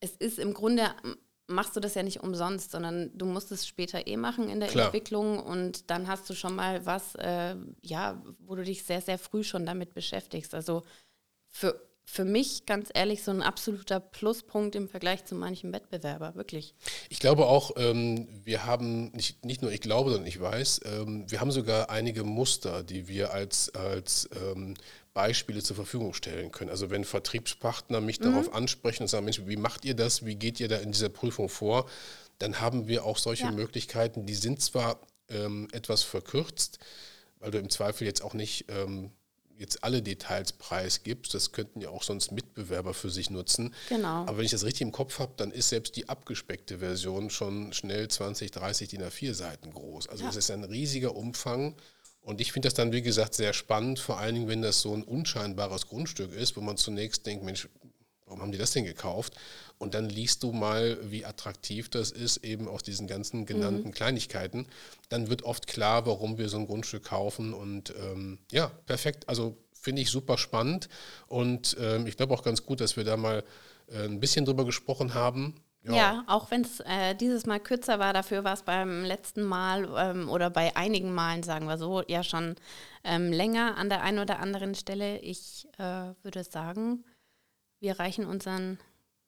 es 0.00 0.10
ist 0.16 0.40
im 0.40 0.54
Grunde, 0.54 0.90
machst 1.46 1.76
du 1.76 1.80
das 1.80 1.94
ja 1.94 2.02
nicht 2.02 2.20
umsonst, 2.20 2.72
sondern 2.72 3.16
du 3.16 3.24
musst 3.24 3.52
es 3.52 3.64
später 3.64 4.08
eh 4.08 4.16
machen 4.16 4.48
in 4.48 4.58
der 4.58 4.70
Klar. 4.70 4.86
Entwicklung 4.86 5.38
und 5.38 5.88
dann 5.88 6.08
hast 6.08 6.28
du 6.28 6.34
schon 6.34 6.56
mal 6.56 6.84
was, 6.84 7.14
äh, 7.14 7.54
ja, 7.80 8.20
wo 8.40 8.56
du 8.56 8.64
dich 8.64 8.82
sehr, 8.82 9.00
sehr 9.00 9.18
früh 9.18 9.44
schon 9.44 9.66
damit 9.66 9.94
beschäftigst. 9.94 10.52
Also 10.52 10.82
für 11.48 11.80
für 12.04 12.24
mich 12.24 12.66
ganz 12.66 12.90
ehrlich 12.92 13.22
so 13.22 13.30
ein 13.30 13.42
absoluter 13.42 14.00
Pluspunkt 14.00 14.74
im 14.74 14.88
Vergleich 14.88 15.24
zu 15.24 15.34
manchen 15.34 15.72
Wettbewerber, 15.72 16.34
wirklich. 16.34 16.74
Ich 17.08 17.20
glaube 17.20 17.46
auch, 17.46 17.72
ähm, 17.76 18.28
wir 18.44 18.66
haben, 18.66 19.10
nicht, 19.12 19.44
nicht 19.44 19.62
nur 19.62 19.72
ich 19.72 19.80
glaube, 19.80 20.10
sondern 20.10 20.26
ich 20.26 20.40
weiß, 20.40 20.80
ähm, 20.84 21.30
wir 21.30 21.40
haben 21.40 21.52
sogar 21.52 21.90
einige 21.90 22.24
Muster, 22.24 22.82
die 22.82 23.08
wir 23.08 23.32
als, 23.32 23.74
als 23.74 24.28
ähm, 24.34 24.74
Beispiele 25.14 25.62
zur 25.62 25.76
Verfügung 25.76 26.12
stellen 26.14 26.50
können. 26.52 26.70
Also 26.70 26.90
wenn 26.90 27.04
Vertriebspartner 27.04 28.00
mich 28.00 28.20
mhm. 28.20 28.24
darauf 28.24 28.52
ansprechen 28.52 29.04
und 29.04 29.08
sagen, 29.08 29.24
Mensch, 29.24 29.42
wie 29.46 29.56
macht 29.56 29.84
ihr 29.84 29.94
das, 29.94 30.24
wie 30.24 30.34
geht 30.34 30.60
ihr 30.60 30.68
da 30.68 30.76
in 30.78 30.92
dieser 30.92 31.08
Prüfung 31.08 31.48
vor, 31.48 31.88
dann 32.38 32.60
haben 32.60 32.88
wir 32.88 33.04
auch 33.04 33.18
solche 33.18 33.44
ja. 33.44 33.52
Möglichkeiten, 33.52 34.26
die 34.26 34.34
sind 34.34 34.60
zwar 34.60 34.98
ähm, 35.28 35.68
etwas 35.72 36.02
verkürzt, 36.02 36.78
weil 37.38 37.50
du 37.50 37.58
im 37.58 37.70
Zweifel 37.70 38.06
jetzt 38.06 38.22
auch 38.22 38.34
nicht 38.34 38.66
ähm, 38.68 39.12
jetzt 39.62 39.82
alle 39.82 40.02
Details 40.02 40.52
preisgibst, 40.52 41.32
das 41.32 41.52
könnten 41.52 41.80
ja 41.80 41.88
auch 41.88 42.02
sonst 42.02 42.32
Mitbewerber 42.32 42.92
für 42.92 43.08
sich 43.08 43.30
nutzen. 43.30 43.74
Genau. 43.88 44.26
Aber 44.26 44.36
wenn 44.36 44.44
ich 44.44 44.50
das 44.50 44.64
richtig 44.64 44.82
im 44.82 44.92
Kopf 44.92 45.18
habe, 45.18 45.32
dann 45.36 45.50
ist 45.50 45.70
selbst 45.70 45.96
die 45.96 46.08
abgespeckte 46.08 46.78
Version 46.78 47.30
schon 47.30 47.72
schnell 47.72 48.08
20, 48.08 48.50
30 48.50 48.88
DIN 48.88 49.02
A4 49.02 49.32
Seiten 49.32 49.72
groß. 49.72 50.08
Also 50.08 50.26
es 50.26 50.34
ja. 50.34 50.38
ist 50.40 50.50
ein 50.50 50.64
riesiger 50.64 51.16
Umfang. 51.16 51.76
Und 52.20 52.40
ich 52.40 52.52
finde 52.52 52.66
das 52.66 52.74
dann, 52.74 52.92
wie 52.92 53.02
gesagt, 53.02 53.34
sehr 53.34 53.52
spannend, 53.52 53.98
vor 53.98 54.18
allen 54.18 54.34
Dingen, 54.34 54.48
wenn 54.48 54.62
das 54.62 54.80
so 54.80 54.94
ein 54.94 55.02
unscheinbares 55.02 55.88
Grundstück 55.88 56.32
ist, 56.32 56.56
wo 56.56 56.60
man 56.60 56.76
zunächst 56.76 57.26
denkt, 57.26 57.44
Mensch, 57.44 57.68
warum 58.32 58.42
haben 58.42 58.52
die 58.52 58.58
das 58.58 58.70
denn 58.70 58.84
gekauft? 58.84 59.34
Und 59.76 59.94
dann 59.94 60.08
liest 60.08 60.42
du 60.42 60.52
mal, 60.52 60.96
wie 61.02 61.26
attraktiv 61.26 61.90
das 61.90 62.10
ist, 62.10 62.38
eben 62.38 62.66
aus 62.66 62.82
diesen 62.82 63.06
ganzen 63.06 63.44
genannten 63.44 63.88
mhm. 63.88 63.92
Kleinigkeiten. 63.92 64.66
Dann 65.10 65.28
wird 65.28 65.42
oft 65.42 65.66
klar, 65.66 66.06
warum 66.06 66.38
wir 66.38 66.48
so 66.48 66.56
ein 66.56 66.66
Grundstück 66.66 67.04
kaufen. 67.04 67.52
Und 67.52 67.92
ähm, 68.00 68.38
ja, 68.50 68.68
perfekt. 68.86 69.28
Also 69.28 69.58
finde 69.72 70.00
ich 70.00 70.10
super 70.10 70.38
spannend. 70.38 70.88
Und 71.26 71.76
ähm, 71.78 72.06
ich 72.06 72.16
glaube 72.16 72.32
auch 72.32 72.42
ganz 72.42 72.64
gut, 72.64 72.80
dass 72.80 72.96
wir 72.96 73.04
da 73.04 73.18
mal 73.18 73.44
äh, 73.88 74.04
ein 74.04 74.18
bisschen 74.18 74.46
drüber 74.46 74.64
gesprochen 74.64 75.12
haben. 75.12 75.56
Ja, 75.84 75.94
ja 75.94 76.24
auch 76.26 76.50
wenn 76.50 76.62
es 76.62 76.80
äh, 76.80 77.14
dieses 77.14 77.44
Mal 77.44 77.60
kürzer 77.60 77.98
war, 77.98 78.12
dafür 78.12 78.44
war 78.44 78.54
es 78.54 78.62
beim 78.62 79.04
letzten 79.04 79.42
Mal 79.42 79.88
ähm, 79.96 80.30
oder 80.30 80.48
bei 80.48 80.74
einigen 80.76 81.12
Malen, 81.12 81.42
sagen 81.42 81.66
wir 81.66 81.76
so, 81.76 82.02
ja 82.06 82.22
schon 82.22 82.54
ähm, 83.04 83.32
länger 83.32 83.76
an 83.76 83.88
der 83.88 84.02
einen 84.02 84.20
oder 84.20 84.38
anderen 84.38 84.74
Stelle. 84.74 85.18
Ich 85.18 85.66
äh, 85.78 86.14
würde 86.22 86.44
sagen, 86.44 87.04
wir 87.82 87.98
reichen 87.98 88.24
unseren 88.24 88.78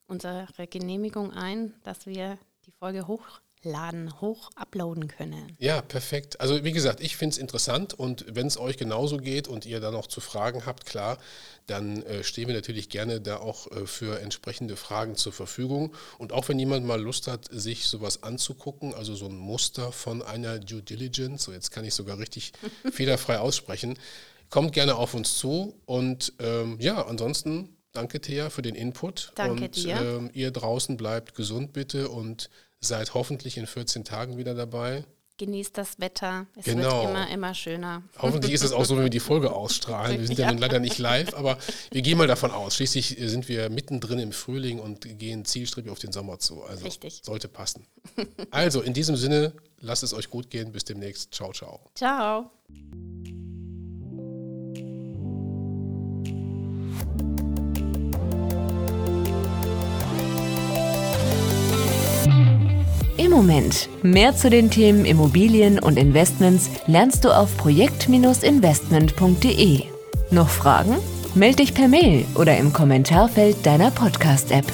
unsere 0.07 0.47
Genehmigung 0.69 1.33
ein, 1.33 1.75
dass 1.83 2.07
wir 2.07 2.39
die 2.67 2.73
Folge 2.73 3.07
hochladen, 3.07 4.21
hoch 4.21 4.51
uploaden 4.55 5.09
können. 5.09 5.57
Ja, 5.59 5.83
perfekt. 5.83 6.41
Also 6.41 6.63
wie 6.65 6.73
gesagt, 6.73 7.01
ich 7.01 7.17
finde 7.17 7.35
es 7.35 7.39
interessant 7.39 7.95
und 7.95 8.25
wenn 8.29 8.47
es 8.47 8.59
euch 8.59 8.77
genauso 8.77 9.17
geht 9.17 9.49
und 9.49 9.67
ihr 9.67 9.81
da 9.81 9.91
noch 9.91 10.07
zu 10.07 10.21
Fragen 10.21 10.67
habt, 10.67 10.87
klar, 10.87 11.19
dann 11.67 12.03
äh, 12.03 12.23
stehen 12.23 12.49
wir 12.49 12.55
natürlich 12.55 12.91
gerne 12.91 13.21
da 13.21 13.39
auch 13.39 13.71
äh, 13.71 13.87
für 13.87 14.21
entsprechende 14.21 14.77
Fragen 14.77 15.17
zur 15.17 15.33
Verfügung. 15.33 15.95
Und 16.19 16.33
auch 16.33 16.49
wenn 16.49 16.59
jemand 16.59 16.87
mal 16.87 17.01
Lust 17.01 17.27
hat, 17.27 17.49
sich 17.51 17.87
sowas 17.87 18.23
anzugucken, 18.23 18.95
also 18.95 19.15
so 19.15 19.27
ein 19.27 19.37
Muster 19.37 19.93
von 19.93 20.23
einer 20.23 20.59
Due 20.59 20.83
Diligence, 20.83 21.45
so 21.45 21.53
jetzt 21.53 21.71
kann 21.71 21.85
ich 21.85 21.95
sogar 21.95 22.19
richtig 22.19 22.53
fehlerfrei 22.93 23.39
aussprechen, 23.39 23.99
kommt 24.51 24.73
gerne 24.73 24.97
auf 24.97 25.15
uns 25.15 25.39
zu 25.39 25.75
und 25.87 26.35
ähm, 26.39 26.77
ja, 26.79 27.07
ansonsten 27.07 27.75
Danke, 27.95 28.21
Thea, 28.21 28.51
für 28.51 28.63
den 28.63 28.75
Input. 28.75 29.33
Danke 29.37 29.67
und, 29.67 29.77
dir. 29.77 30.01
Ähm, 30.01 30.31
ihr 30.35 30.51
draußen 30.51 30.97
bleibt 30.97 31.35
gesund 31.37 31.73
bitte 31.73 32.09
und 32.09 32.51
seid 32.81 33.15
hoffentlich 33.15 33.57
in 33.57 33.67
14 33.67 34.05
Tagen 34.05 34.37
wieder 34.37 34.55
dabei. 34.55 35.05
Genießt 35.37 35.79
das 35.79 35.99
Wetter. 36.01 36.47
Es 36.57 36.65
genau. 36.65 37.03
wird 37.03 37.11
immer, 37.11 37.31
immer 37.31 37.55
schöner. 37.55 38.03
Hoffentlich 38.19 38.53
ist 38.53 38.63
es 38.63 38.73
auch 38.73 38.85
so, 38.85 38.97
wenn 38.97 39.05
wir 39.05 39.11
die 39.11 39.21
Folge 39.21 39.53
ausstrahlen. 39.53 40.21
Wir 40.21 40.27
sind 40.27 40.39
ja, 40.39 40.51
ja 40.51 40.59
leider 40.59 40.81
nicht 40.81 40.99
live, 40.99 41.35
aber 41.35 41.57
wir 41.91 42.03
gehen 42.03 42.19
mal 42.19 42.27
davon 42.27 42.51
aus. 42.51 42.77
Schließlich 42.77 43.17
sind 43.19 43.49
wir 43.49 43.71
mittendrin 43.71 44.19
im 44.19 44.33
Frühling 44.33 44.81
und 44.81 45.19
gehen 45.19 45.45
zielstrebig 45.45 45.91
auf 45.91 45.99
den 46.01 46.13
Sommer 46.13 46.41
zu. 46.41 46.63
Also 46.65 46.85
Richtig. 46.85 47.21
sollte 47.25 47.49
passen. 47.49 47.87
Also 48.51 48.81
in 48.81 48.93
diesem 48.93 49.17
Sinne, 49.17 49.53
lasst 49.81 50.03
es 50.05 50.15
euch 50.15 50.31
gut 50.31 50.51
gehen. 50.51 50.71
Bis 50.71 50.85
demnächst. 50.85 51.35
Ciao, 51.35 51.53
ciao. 51.53 51.81
Ciao. 51.95 52.51
Immoment. 63.35 63.89
Mehr 64.05 64.37
zu 64.37 64.49
den 64.49 64.71
Themen 64.71 65.05
Immobilien 65.05 65.81
und 65.81 65.99
Investments 65.99 66.71
lernst 66.87 67.25
du 67.25 67.37
auf 67.37 67.57
projekt-investment.de. 67.57 69.83
Noch 70.31 70.49
Fragen? 70.49 70.95
Meld 71.35 71.59
dich 71.59 71.75
per 71.75 71.89
Mail 71.89 72.25
oder 72.37 72.57
im 72.57 72.73
Kommentarfeld 72.73 73.67
deiner 73.67 73.91
Podcast-App. 73.91 74.67